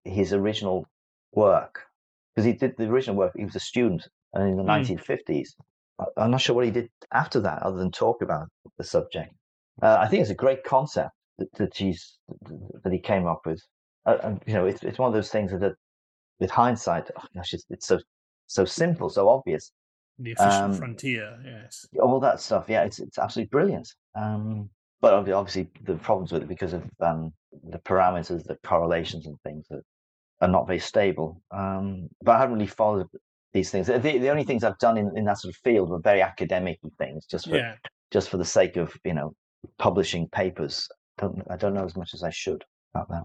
his 0.04 0.32
original 0.34 0.86
work, 1.34 1.82
because 2.36 2.46
he 2.46 2.54
did 2.54 2.78
the 2.78 2.86
original 2.86 3.16
work. 3.18 3.34
He 3.36 3.44
was 3.44 3.56
a 3.56 3.60
student 3.60 4.08
and 4.34 4.44
in 4.52 4.58
the 4.58 4.64
Mm. 4.64 4.68
1950s. 4.68 5.50
I'm 6.18 6.32
not 6.32 6.42
sure 6.42 6.56
what 6.56 6.66
he 6.66 6.72
did 6.72 6.90
after 7.14 7.40
that, 7.42 7.64
other 7.64 7.78
than 7.78 7.92
talk 7.92 8.22
about 8.22 8.48
the 8.78 8.84
subject. 8.84 9.34
Uh, 9.82 9.98
I 10.00 10.08
think 10.08 10.22
it's 10.22 10.32
a 10.32 10.36
great 10.36 10.64
concept 10.64 11.12
that, 11.38 11.52
that 11.58 11.76
he's 11.76 12.18
that 12.84 12.94
he 12.94 13.00
came 13.00 13.28
up 13.28 13.42
with. 13.46 13.62
Uh, 14.06 14.18
and 14.24 14.42
you 14.46 14.54
know, 14.54 14.66
it's 14.66 14.84
it's 14.84 15.00
one 15.00 15.08
of 15.08 15.14
those 15.14 15.32
things 15.32 15.52
that, 15.52 15.60
that 15.62 15.76
with 16.40 16.52
hindsight, 16.52 17.10
oh 17.18 17.24
gosh, 17.36 17.54
it's, 17.54 17.66
it's 17.70 17.88
so 17.88 18.00
so 18.48 18.66
simple, 18.66 19.10
so 19.10 19.30
obvious. 19.30 19.72
The 20.20 20.32
efficient 20.32 20.64
Um, 20.64 20.74
frontier. 20.74 21.38
Yes. 21.44 21.86
All 22.02 22.20
that 22.20 22.40
stuff, 22.40 22.66
yeah, 22.70 22.84
it's 22.84 23.00
it's 23.00 23.18
absolutely 23.18 23.50
brilliant. 23.50 23.88
Um, 24.16 24.70
but 25.02 25.14
obviously, 25.14 25.70
the 25.84 25.96
problems 25.96 26.32
with 26.32 26.44
it 26.44 26.48
because 26.48 26.74
of 26.74 26.84
um, 27.00 27.34
the 27.70 27.80
parameters, 27.80 28.44
the 28.44 28.58
correlations, 28.64 29.28
and 29.28 29.38
things 29.42 29.66
that 29.70 29.82
are 30.42 30.48
not 30.48 30.68
very 30.68 30.80
stable. 30.80 31.42
Um, 31.52 32.10
but 32.22 32.36
I 32.36 32.40
haven't 32.40 32.56
really 32.56 32.68
followed 32.68 33.08
these 33.56 33.72
things. 33.72 33.88
The, 33.88 33.98
the 33.98 34.30
only 34.30 34.44
things 34.44 34.64
I've 34.64 34.78
done 34.78 34.98
in, 34.98 35.12
in 35.18 35.26
that 35.26 35.40
sort 35.40 35.54
of 35.54 35.58
field 35.64 35.90
were 35.90 36.00
very 36.00 36.22
academic 36.22 36.78
things, 37.00 37.26
just 37.26 37.50
for 37.50 37.58
Yeah. 37.58 37.76
just 38.12 38.30
for 38.30 38.38
the 38.38 38.46
sake 38.46 38.76
of 38.78 38.94
you 39.04 39.14
know 39.16 39.34
publishing 39.80 40.28
papers. 40.30 40.88
Don't, 41.18 41.42
I 41.50 41.56
don't 41.58 41.74
know 41.74 41.86
as 41.86 41.96
much 41.96 42.14
as 42.14 42.22
I 42.24 42.30
should 42.30 42.64
about 42.94 43.10
that. 43.10 43.24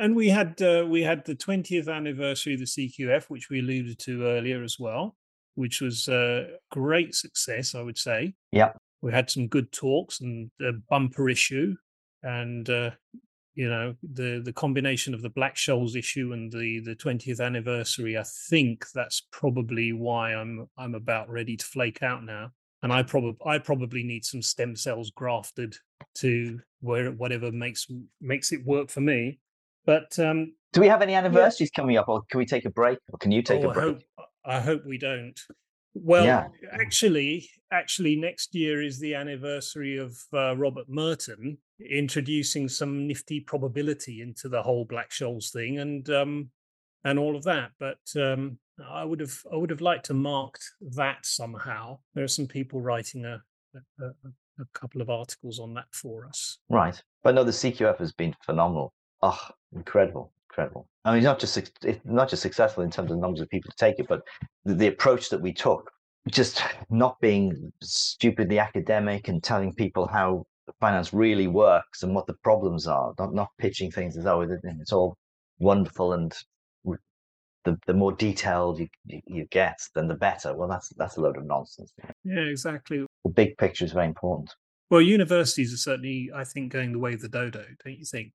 And 0.00 0.14
we 0.16 0.28
had 0.28 0.62
uh, 0.62 0.86
we 0.88 1.02
had 1.02 1.24
the 1.26 1.34
twentieth 1.34 1.88
anniversary 1.88 2.54
of 2.54 2.60
the 2.60 2.66
CQF, 2.66 3.24
which 3.28 3.50
we 3.50 3.58
alluded 3.58 3.98
to 4.06 4.22
earlier 4.24 4.62
as 4.62 4.76
well, 4.78 5.16
which 5.56 5.80
was 5.80 6.08
a 6.08 6.46
great 6.70 7.14
success, 7.14 7.74
I 7.74 7.82
would 7.82 7.98
say. 7.98 8.34
Yeah. 8.52 8.72
we 9.02 9.12
had 9.12 9.28
some 9.28 9.48
good 9.48 9.70
talks 9.72 10.20
and 10.20 10.50
a 10.62 10.72
bumper 10.88 11.28
issue, 11.28 11.74
and 12.22 12.70
uh, 12.70 12.90
you 13.54 13.68
know 13.68 13.94
the 14.02 14.40
the 14.44 14.52
combination 14.52 15.14
of 15.14 15.22
the 15.22 15.30
Black-Scholes 15.30 15.96
issue 15.96 16.32
and 16.32 16.50
the 16.50 16.80
the 16.80 16.94
twentieth 16.94 17.40
anniversary. 17.40 18.18
I 18.18 18.24
think 18.50 18.86
that's 18.94 19.26
probably 19.30 19.92
why 19.92 20.34
I'm 20.34 20.68
I'm 20.76 20.94
about 20.94 21.30
ready 21.30 21.56
to 21.56 21.64
flake 21.64 22.02
out 22.02 22.24
now, 22.24 22.50
and 22.82 22.92
I 22.92 23.02
probably 23.02 23.36
I 23.46 23.58
probably 23.58 24.02
need 24.02 24.24
some 24.24 24.42
stem 24.42 24.76
cells 24.76 25.10
grafted 25.10 25.76
to 26.16 26.60
where 26.80 27.10
whatever 27.12 27.50
makes 27.52 27.86
makes 28.20 28.52
it 28.52 28.64
work 28.64 28.90
for 28.90 29.00
me. 29.00 29.38
But 29.86 30.18
um, 30.18 30.54
Do 30.72 30.80
we 30.80 30.88
have 30.88 31.02
any 31.02 31.14
anniversaries 31.14 31.70
coming 31.70 31.96
up, 31.96 32.08
or 32.08 32.22
can 32.30 32.38
we 32.38 32.46
take 32.46 32.64
a 32.64 32.70
break, 32.70 32.98
or 33.12 33.18
can 33.18 33.30
you 33.30 33.42
take 33.42 33.62
oh, 33.62 33.68
a 33.68 33.70
I 33.70 33.74
break? 33.74 33.84
hope 33.84 34.02
I 34.44 34.60
hope 34.60 34.82
we 34.86 34.98
don't. 34.98 35.38
Well, 35.94 36.24
Yeah. 36.24 36.48
actually, 36.72 37.48
actually, 37.70 38.16
next 38.16 38.54
year 38.54 38.82
is 38.82 38.98
the 39.00 39.14
anniversary 39.14 39.96
of 39.96 40.16
uh, 40.32 40.56
Robert 40.56 40.88
Merton 40.88 41.58
introducing 41.80 42.68
some 42.68 43.06
nifty 43.06 43.40
probability 43.40 44.20
into 44.20 44.48
the 44.48 44.62
whole 44.62 44.84
Black-Scholes 44.84 45.50
thing, 45.52 45.78
and 45.78 46.08
um, 46.10 46.50
and 47.04 47.18
all 47.18 47.36
of 47.36 47.44
that. 47.44 47.72
But 47.78 48.00
um, 48.16 48.58
I 48.84 49.04
would 49.04 49.20
have 49.20 49.38
I 49.52 49.56
would 49.56 49.70
have 49.70 49.80
liked 49.80 50.06
to 50.06 50.14
marked 50.14 50.64
that 50.96 51.24
somehow. 51.24 51.98
There 52.14 52.24
are 52.24 52.28
some 52.28 52.46
people 52.48 52.80
writing 52.80 53.24
a 53.24 53.42
a, 53.74 54.04
a- 54.06 54.12
a 54.60 54.64
couple 54.72 55.00
of 55.02 55.10
articles 55.10 55.58
on 55.58 55.74
that 55.74 55.86
for 55.92 56.26
us. 56.26 56.58
Right. 56.68 57.02
But 57.24 57.34
no, 57.34 57.42
the 57.42 57.50
CQF 57.50 57.98
has 57.98 58.12
been 58.12 58.36
phenomenal. 58.46 58.94
Oh, 59.20 59.40
incredible, 59.74 60.32
incredible. 60.54 60.88
I 61.04 61.14
mean, 61.14 61.24
not 61.24 61.38
just 61.38 61.58
not 62.04 62.28
just 62.28 62.42
successful 62.42 62.84
in 62.84 62.90
terms 62.90 63.10
of 63.10 63.18
numbers 63.18 63.40
of 63.40 63.48
people 63.48 63.70
to 63.70 63.76
take 63.76 63.98
it, 63.98 64.06
but 64.08 64.22
the, 64.64 64.74
the 64.74 64.86
approach 64.86 65.28
that 65.30 65.40
we 65.40 65.52
took, 65.52 65.90
just 66.30 66.62
not 66.90 67.20
being 67.20 67.72
stupidly 67.82 68.58
academic 68.58 69.28
and 69.28 69.42
telling 69.42 69.72
people 69.74 70.06
how 70.06 70.44
finance 70.80 71.12
really 71.12 71.46
works 71.46 72.02
and 72.02 72.14
what 72.14 72.26
the 72.26 72.34
problems 72.42 72.86
are, 72.86 73.12
not 73.18 73.34
not 73.34 73.48
pitching 73.58 73.90
things 73.90 74.16
as 74.16 74.24
though 74.24 74.40
it's 74.42 74.92
all 74.92 75.16
wonderful 75.58 76.12
and 76.12 76.34
the, 77.64 77.78
the 77.86 77.94
more 77.94 78.12
detailed 78.12 78.78
you, 78.78 78.88
you, 79.06 79.20
you 79.26 79.46
get, 79.50 79.78
then 79.94 80.06
the 80.06 80.14
better. 80.14 80.54
Well, 80.54 80.68
that's 80.68 80.90
that's 80.96 81.16
a 81.16 81.20
load 81.20 81.36
of 81.36 81.46
nonsense. 81.46 81.92
Yeah, 82.22 82.40
exactly. 82.40 83.06
The 83.24 83.30
big 83.30 83.56
picture 83.56 83.84
is 83.84 83.92
very 83.92 84.06
important. 84.06 84.54
Well, 84.90 85.00
universities 85.00 85.72
are 85.72 85.78
certainly, 85.78 86.30
I 86.34 86.44
think, 86.44 86.72
going 86.72 86.92
the 86.92 86.98
way 86.98 87.14
of 87.14 87.22
the 87.22 87.28
dodo, 87.28 87.64
don't 87.84 87.98
you 87.98 88.04
think? 88.04 88.32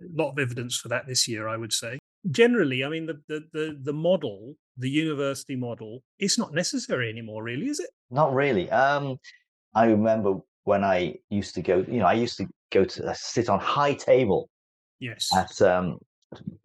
A 0.00 0.22
lot 0.22 0.30
of 0.32 0.38
evidence 0.38 0.76
for 0.76 0.88
that 0.88 1.06
this 1.06 1.28
year, 1.28 1.48
I 1.48 1.56
would 1.56 1.72
say. 1.72 1.98
Generally, 2.30 2.84
I 2.84 2.88
mean, 2.88 3.06
the 3.06 3.20
the 3.28 3.40
the, 3.52 3.78
the 3.82 3.92
model, 3.92 4.54
the 4.76 4.90
university 4.90 5.56
model, 5.56 6.02
it's 6.18 6.38
not 6.38 6.52
necessary 6.52 7.08
anymore, 7.10 7.42
really, 7.42 7.68
is 7.68 7.80
it? 7.80 7.90
Not 8.10 8.34
really. 8.34 8.70
Um, 8.70 9.18
I 9.74 9.86
remember 9.86 10.40
when 10.64 10.84
I 10.84 11.14
used 11.30 11.54
to 11.54 11.62
go, 11.62 11.84
you 11.88 11.98
know, 12.00 12.06
I 12.06 12.12
used 12.14 12.36
to 12.38 12.46
go 12.70 12.84
to 12.84 13.06
uh, 13.10 13.14
sit 13.14 13.48
on 13.48 13.58
high 13.58 13.94
table 13.94 14.48
Yes. 15.00 15.28
at 15.34 15.62
um, 15.62 15.98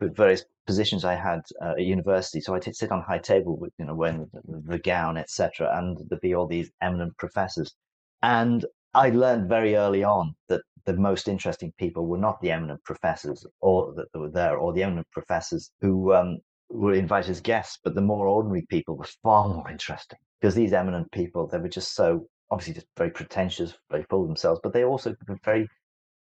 various 0.01 0.43
positions 0.67 1.05
I 1.05 1.15
had 1.15 1.39
uh, 1.61 1.71
at 1.77 1.81
university. 1.81 2.41
So 2.41 2.53
I 2.53 2.59
did 2.59 2.75
sit 2.75 2.91
on 2.91 3.01
high 3.01 3.19
table 3.19 3.57
with, 3.57 3.71
you 3.79 3.85
know, 3.85 3.95
when 3.95 4.29
the 4.67 4.79
gown, 4.79 5.17
etc., 5.17 5.71
and 5.77 5.97
there'd 6.09 6.21
be 6.21 6.35
all 6.35 6.47
these 6.47 6.69
eminent 6.81 7.15
professors. 7.17 7.73
And 8.21 8.65
I 8.93 9.09
learned 9.09 9.47
very 9.47 9.75
early 9.75 10.03
on 10.03 10.35
that 10.49 10.61
the 10.85 10.93
most 10.93 11.27
interesting 11.27 11.73
people 11.77 12.05
were 12.05 12.17
not 12.17 12.39
the 12.41 12.51
eminent 12.51 12.83
professors 12.83 13.45
or 13.61 13.93
that 13.95 14.19
were 14.19 14.29
there, 14.29 14.57
or 14.57 14.73
the 14.73 14.83
eminent 14.83 15.09
professors 15.11 15.71
who 15.81 16.13
um, 16.13 16.39
were 16.69 16.93
invited 16.93 17.31
as 17.31 17.41
guests, 17.41 17.79
but 17.83 17.95
the 17.95 18.01
more 18.01 18.27
ordinary 18.27 18.65
people 18.69 18.95
were 18.97 19.07
far 19.23 19.47
more 19.47 19.69
interesting 19.69 20.19
because 20.39 20.55
these 20.55 20.73
eminent 20.73 21.11
people 21.11 21.47
they 21.47 21.57
were 21.57 21.69
just 21.69 21.95
so 21.95 22.27
obviously 22.51 22.73
just 22.75 22.87
very 22.97 23.09
pretentious, 23.09 23.73
very 23.89 24.03
full 24.09 24.21
of 24.21 24.27
themselves, 24.27 24.59
but 24.61 24.73
they 24.73 24.83
also 24.83 25.15
were 25.27 25.39
very 25.43 25.67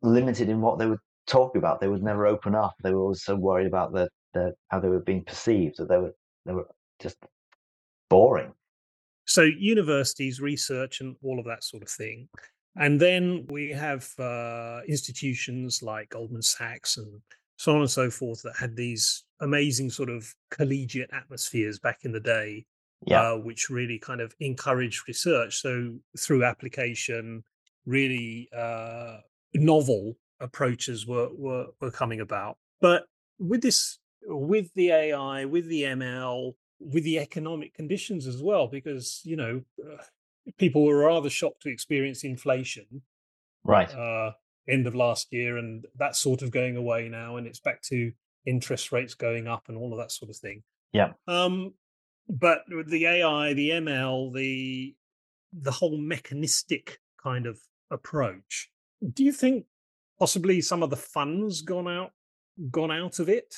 limited 0.03 0.49
in 0.49 0.61
what 0.61 0.79
they 0.79 0.87
would 0.87 1.01
talk 1.27 1.57
about. 1.57 1.81
They 1.81 1.89
would 1.89 2.03
never 2.03 2.27
open 2.27 2.55
up. 2.55 2.75
They 2.83 2.93
were 2.93 3.01
always 3.01 3.25
so 3.25 3.35
worried 3.35 3.67
about 3.67 3.93
the, 3.93 4.09
the 4.33 4.55
how 4.69 4.81
they 4.81 4.89
were 4.89 5.01
being 5.01 5.25
perceived 5.25 5.77
that 5.79 5.89
they 5.89 5.99
were 5.99 6.15
they 6.47 6.53
were 6.53 6.69
just 7.01 7.17
boring. 8.09 8.53
So 9.27 9.43
universities, 9.43 10.41
research, 10.41 11.01
and 11.01 11.17
all 11.23 11.39
of 11.39 11.47
that 11.47 11.65
sort 11.65 11.83
of 11.83 11.89
thing. 11.89 12.29
And 12.77 13.01
then 13.01 13.47
we 13.51 13.71
have 13.71 14.09
uh, 14.19 14.81
institutions 14.89 15.83
like 15.83 16.11
Goldman 16.11 16.43
Sachs 16.43 16.97
and 16.97 17.21
so 17.57 17.73
on 17.75 17.81
and 17.83 17.91
so 17.91 18.11
forth 18.11 18.43
that 18.43 18.57
had 18.59 18.75
these 18.77 19.25
amazing 19.41 19.91
sort 19.91 20.11
of 20.11 20.27
collegiate 20.51 21.11
atmospheres 21.13 21.79
back 21.79 22.01
in 22.05 22.11
the 22.13 22.21
day, 22.21 22.67
Yeah. 23.07 23.33
uh, 23.33 23.37
which 23.39 23.71
really 23.71 23.99
kind 23.99 24.21
of 24.21 24.35
encouraged 24.41 25.07
research. 25.07 25.61
So 25.61 25.95
through 26.19 26.45
application, 26.45 27.45
really 27.87 28.49
uh, 28.57 29.19
novel 29.55 30.17
approaches 30.41 31.07
were, 31.07 31.29
were 31.35 31.67
were 31.81 31.93
coming 31.93 32.21
about. 32.21 32.59
But 32.81 33.05
with 33.39 33.63
this, 33.63 33.99
with 34.27 34.73
the 34.75 34.91
AI, 34.91 35.45
with 35.45 35.69
the 35.69 35.83
ML, 35.83 36.55
with 36.81 37.05
the 37.05 37.21
economic 37.21 37.73
conditions 37.75 38.27
as 38.27 38.43
well, 38.43 38.67
because 38.67 39.21
you 39.25 39.37
know 39.37 39.63
uh, 39.81 40.03
people 40.59 40.85
were 40.85 40.99
rather 41.07 41.31
shocked 41.31 41.63
to 41.63 41.71
experience 41.71 42.25
inflation 42.25 43.03
Right. 43.65 43.93
uh, 43.95 44.33
end 44.69 44.87
of 44.87 44.95
last 44.95 45.33
year, 45.33 45.57
and 45.57 45.87
that's 45.97 46.19
sort 46.19 46.43
of 46.43 46.51
going 46.51 46.77
away 46.77 47.09
now, 47.09 47.37
and 47.37 47.47
it's 47.47 47.61
back 47.61 47.83
to 47.83 48.13
interest 48.47 48.93
rates 48.93 49.15
going 49.15 49.47
up 49.47 49.69
and 49.69 49.77
all 49.79 49.93
of 49.93 49.99
that 49.99 50.13
sort 50.13 50.31
of 50.31 50.37
thing. 50.37 50.63
Yeah. 50.93 51.13
Um, 51.27 51.75
but 52.29 52.63
the 52.69 53.07
AI, 53.07 53.55
the 53.55 53.71
ML, 53.71 54.33
the 54.35 54.95
the 55.53 55.71
whole 55.71 55.97
mechanistic 55.99 56.99
kind 57.23 57.47
of 57.47 57.59
approach, 57.91 58.71
do 59.13 59.23
you 59.25 59.33
think 59.33 59.67
possibly 60.19 60.61
some 60.61 60.83
of 60.83 60.91
the 60.91 60.97
funds 60.97 61.63
gone 61.63 61.89
out 61.89 62.13
gone 62.71 62.91
out 62.91 63.19
of 63.19 63.29
it, 63.29 63.55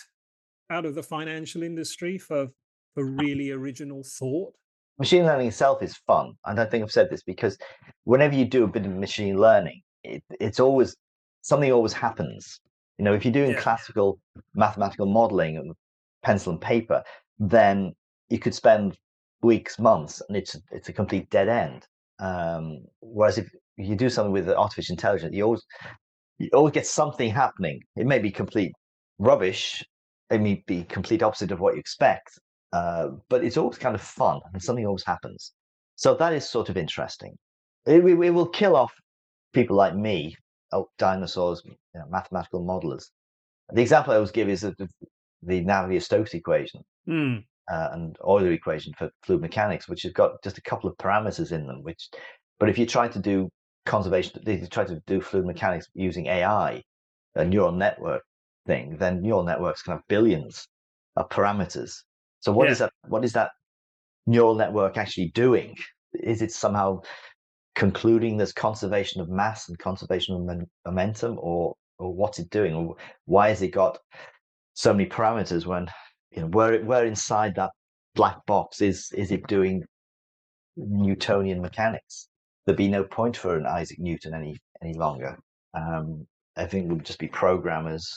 out 0.71 0.85
of 0.85 0.95
the 0.95 1.03
financial 1.03 1.63
industry 1.63 2.19
for 2.19 2.49
for 2.95 3.05
really 3.23 3.51
original 3.51 4.03
thought? 4.05 4.55
Machine 4.99 5.25
learning 5.25 5.49
itself 5.49 5.83
is 5.83 5.97
fun. 6.07 6.33
And 6.45 6.59
I 6.59 6.63
don't 6.65 6.71
think 6.71 6.85
I've 6.85 6.93
said 6.93 7.09
this 7.11 7.23
because 7.23 7.59
whenever 8.05 8.35
you 8.35 8.45
do 8.45 8.65
a 8.65 8.69
bit 8.69 8.87
of 8.87 8.93
machine 8.93 9.39
learning, 9.39 9.83
it, 10.05 10.23
it's 10.41 10.61
always 10.61 10.97
something 11.43 11.73
always 11.73 11.93
happens. 11.93 12.61
You 12.99 13.05
know, 13.05 13.15
if 13.15 13.25
you're 13.25 13.33
doing 13.33 13.53
Yeah. 13.53 13.61
classical 13.61 14.19
mathematical 14.55 15.07
modeling 15.07 15.57
and 15.59 15.75
pencil 16.23 16.53
and 16.53 16.61
paper, 16.61 17.03
then 17.39 17.95
you 18.31 18.39
could 18.39 18.55
spend 18.55 18.97
weeks, 19.43 19.79
months, 19.79 20.23
and 20.29 20.37
it's 20.37 20.57
it's 20.73 20.89
a 20.89 20.93
complete 20.93 21.29
dead 21.31 21.49
end. 21.49 21.87
Um, 22.19 22.87
whereas 23.01 23.39
if 23.39 23.49
you 23.77 23.95
do 23.97 24.09
something 24.09 24.33
with 24.33 24.49
artificial 24.49 24.95
intelligence, 24.95 25.35
you 25.35 25.45
always 25.45 25.63
you 26.39 26.51
always 26.55 26.73
get 26.73 26.87
something 26.87 27.31
happening. 27.31 27.81
It 27.97 28.07
may 28.07 28.19
be 28.19 28.31
complete 28.31 28.73
rubbish. 29.19 29.85
It 30.31 30.41
may 30.41 30.63
be 30.67 30.85
complete 30.85 31.23
opposite 31.23 31.53
of 31.53 31.61
what 31.61 31.75
you 31.75 31.81
expect, 31.81 32.39
uh, 32.77 33.09
but 33.31 33.45
it's 33.45 33.57
always 33.57 33.79
kind 33.79 33.95
of 33.95 34.03
fun 34.03 34.39
and 34.53 34.63
something 34.63 34.87
always 34.87 35.05
happens. 35.15 35.53
So 35.97 36.15
that 36.15 36.33
is 36.39 36.49
sort 36.57 36.69
of 36.69 36.77
interesting. 36.77 37.33
It, 37.87 38.05
it, 38.05 38.19
it 38.29 38.31
will 38.37 38.49
kill 38.61 38.75
off 38.77 38.93
people 39.53 39.77
like 39.77 39.97
me, 39.97 40.37
oh, 40.73 40.89
dinosaurs, 40.99 41.63
you 41.65 41.75
know, 42.01 42.07
mathematical 42.11 42.63
modelers. 42.73 43.07
The 43.73 43.83
example 43.83 44.13
I 44.13 44.17
always 44.17 44.31
give 44.31 44.49
is 44.49 44.61
the, 44.61 44.75
the 45.43 45.65
Navier-Stokes 45.65 46.35
equation 46.35 46.83
Mm. 47.09 47.45
uh, 47.73 47.89
and 47.93 48.17
Euler 48.29 48.53
equation 48.53 48.93
for 48.99 49.09
fluid 49.25 49.41
mechanics, 49.41 49.89
which 49.89 50.03
has 50.03 50.13
got 50.13 50.43
just 50.43 50.59
a 50.59 50.63
couple 50.71 50.91
of 50.91 50.97
parameters 50.99 51.53
in 51.53 51.67
them. 51.69 51.83
Which, 51.85 52.09
but 52.59 52.69
if 52.69 52.79
you 52.79 52.87
try 52.87 53.07
to 53.09 53.19
do 53.21 53.49
conservation, 53.87 54.43
if 54.45 54.61
you 54.61 54.67
try 54.67 54.85
to 54.85 55.01
do 55.07 55.21
fluid 55.21 55.47
mechanics 55.47 55.87
using 55.95 56.27
AI, 56.27 56.83
a 57.37 57.45
neural 57.45 57.73
network 57.73 58.23
thing, 58.67 58.97
then 58.99 59.23
neural 59.23 59.45
networks 59.45 59.83
can 59.83 59.93
have 59.93 60.03
billions 60.09 60.67
of 61.17 61.29
parameters. 61.29 61.93
So 62.47 62.53
what 62.53 62.67
Yeah. 62.67 62.73
is 62.73 62.79
that? 62.79 62.93
What 63.09 63.25
is 63.25 63.33
that 63.33 63.51
neural 64.27 64.55
network 64.55 64.97
actually 64.97 65.31
doing? 65.31 65.77
Is 66.13 66.43
it 66.43 66.53
somehow 66.53 67.03
concluding 67.75 68.37
there's 68.37 68.53
conservation 68.53 69.21
of 69.21 69.29
mass 69.29 69.69
and 69.69 69.77
conservation 69.81 70.37
of 70.37 70.43
men- 70.43 70.71
momentum, 70.85 71.41
or 71.41 71.75
or 71.99 72.15
what's 72.15 72.39
it 72.39 72.49
doing, 72.51 72.73
or 72.73 72.97
why 73.25 73.49
has 73.49 73.63
it 73.63 73.73
got 73.73 73.99
so 74.75 74.95
many 74.95 75.09
parameters 75.09 75.67
when 75.67 75.89
you 76.31 76.43
know 76.43 76.47
where 76.47 76.85
where 76.85 77.05
inside 77.05 77.57
that 77.57 77.73
black 78.15 78.47
box 78.47 78.81
is 78.81 79.11
is 79.13 79.33
it 79.33 79.45
doing 79.49 79.85
Newtonian 80.77 81.61
mechanics? 81.61 82.29
There'd 82.65 82.79
be 82.79 82.87
no 82.87 83.03
point 83.03 83.37
for 83.37 83.57
an 83.57 83.67
Isaac 83.67 83.99
Newton 83.99 84.35
any 84.35 84.57
any 84.83 84.95
longer. 84.95 85.37
Um, 85.75 86.29
I 86.57 86.67
think 86.67 86.93
we'd 86.93 87.05
just 87.05 87.19
be 87.19 87.27
programmers, 87.27 88.17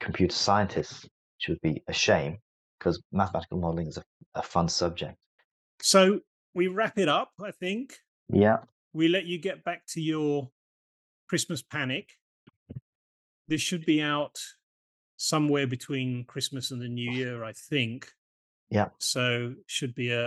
computer 0.00 0.36
scientists, 0.36 1.04
which 1.04 1.48
would 1.48 1.62
be 1.62 1.82
a 1.88 1.94
shame 1.94 2.40
because 2.80 3.00
mathematical 3.12 3.58
modeling 3.58 3.86
is 3.86 3.98
a, 3.98 4.02
a 4.34 4.42
fun 4.42 4.66
subject. 4.68 5.16
So 5.82 6.20
we 6.54 6.66
wrap 6.66 6.98
it 6.98 7.08
up, 7.08 7.30
I 7.44 7.52
think. 7.52 7.94
Yeah, 8.32 8.58
We 8.92 9.06
let 9.08 9.26
you 9.26 9.38
get 9.38 9.62
back 9.64 9.82
to 9.94 10.00
your 10.00 10.50
Christmas 11.28 11.62
panic. 11.62 12.08
This 13.48 13.60
should 13.60 13.84
be 13.84 14.00
out 14.02 14.38
somewhere 15.16 15.66
between 15.66 16.24
Christmas 16.24 16.70
and 16.70 16.80
the 16.80 16.88
New 16.88 17.10
Year, 17.10 17.44
I 17.44 17.52
think. 17.52 18.08
Yeah. 18.70 18.88
So 18.98 19.54
should 19.66 19.94
be 19.94 20.10
a 20.12 20.26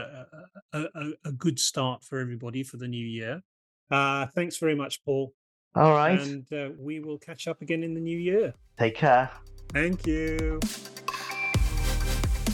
a, 0.73 0.79
a, 0.79 0.81
a- 0.95 1.13
a 1.25 1.31
good 1.31 1.59
start 1.59 2.03
for 2.03 2.19
everybody 2.19 2.61
for 2.63 2.77
the 2.77 2.87
new 2.87 3.05
year. 3.05 3.41
Uh, 3.89 4.27
thanks 4.35 4.57
very 4.57 4.75
much, 4.75 5.03
Paul. 5.05 5.33
all 5.75 5.91
right. 5.93 6.19
And 6.19 6.51
uh, 6.53 6.69
we 6.77 6.99
will 6.99 7.17
catch 7.17 7.47
up 7.47 7.61
again 7.61 7.83
in 7.83 7.93
the 7.93 8.01
new 8.01 8.17
year. 8.17 8.53
Take 8.77 8.95
care. 8.95 9.29
Thank 9.71 10.05
you. 10.05 10.59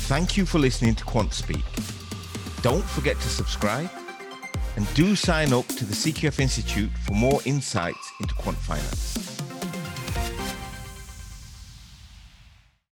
Thank 0.10 0.38
you 0.38 0.48
for 0.48 0.58
listening 0.58 0.95
to 0.95 1.06
QuantSpeak. 1.06 1.62
Don't 2.63 2.84
forget 2.84 3.15
to 3.17 3.30
subscribe 3.30 3.91
and 4.76 4.91
do 4.95 5.15
sign 5.15 5.54
up 5.54 5.67
to 5.67 5.86
the 5.86 5.93
CQF 5.93 6.39
Institute 6.39 6.89
for 7.06 7.13
more 7.13 7.39
insights 7.45 8.12
into 8.19 8.34
quant 8.34 8.58
finance. 8.58 9.38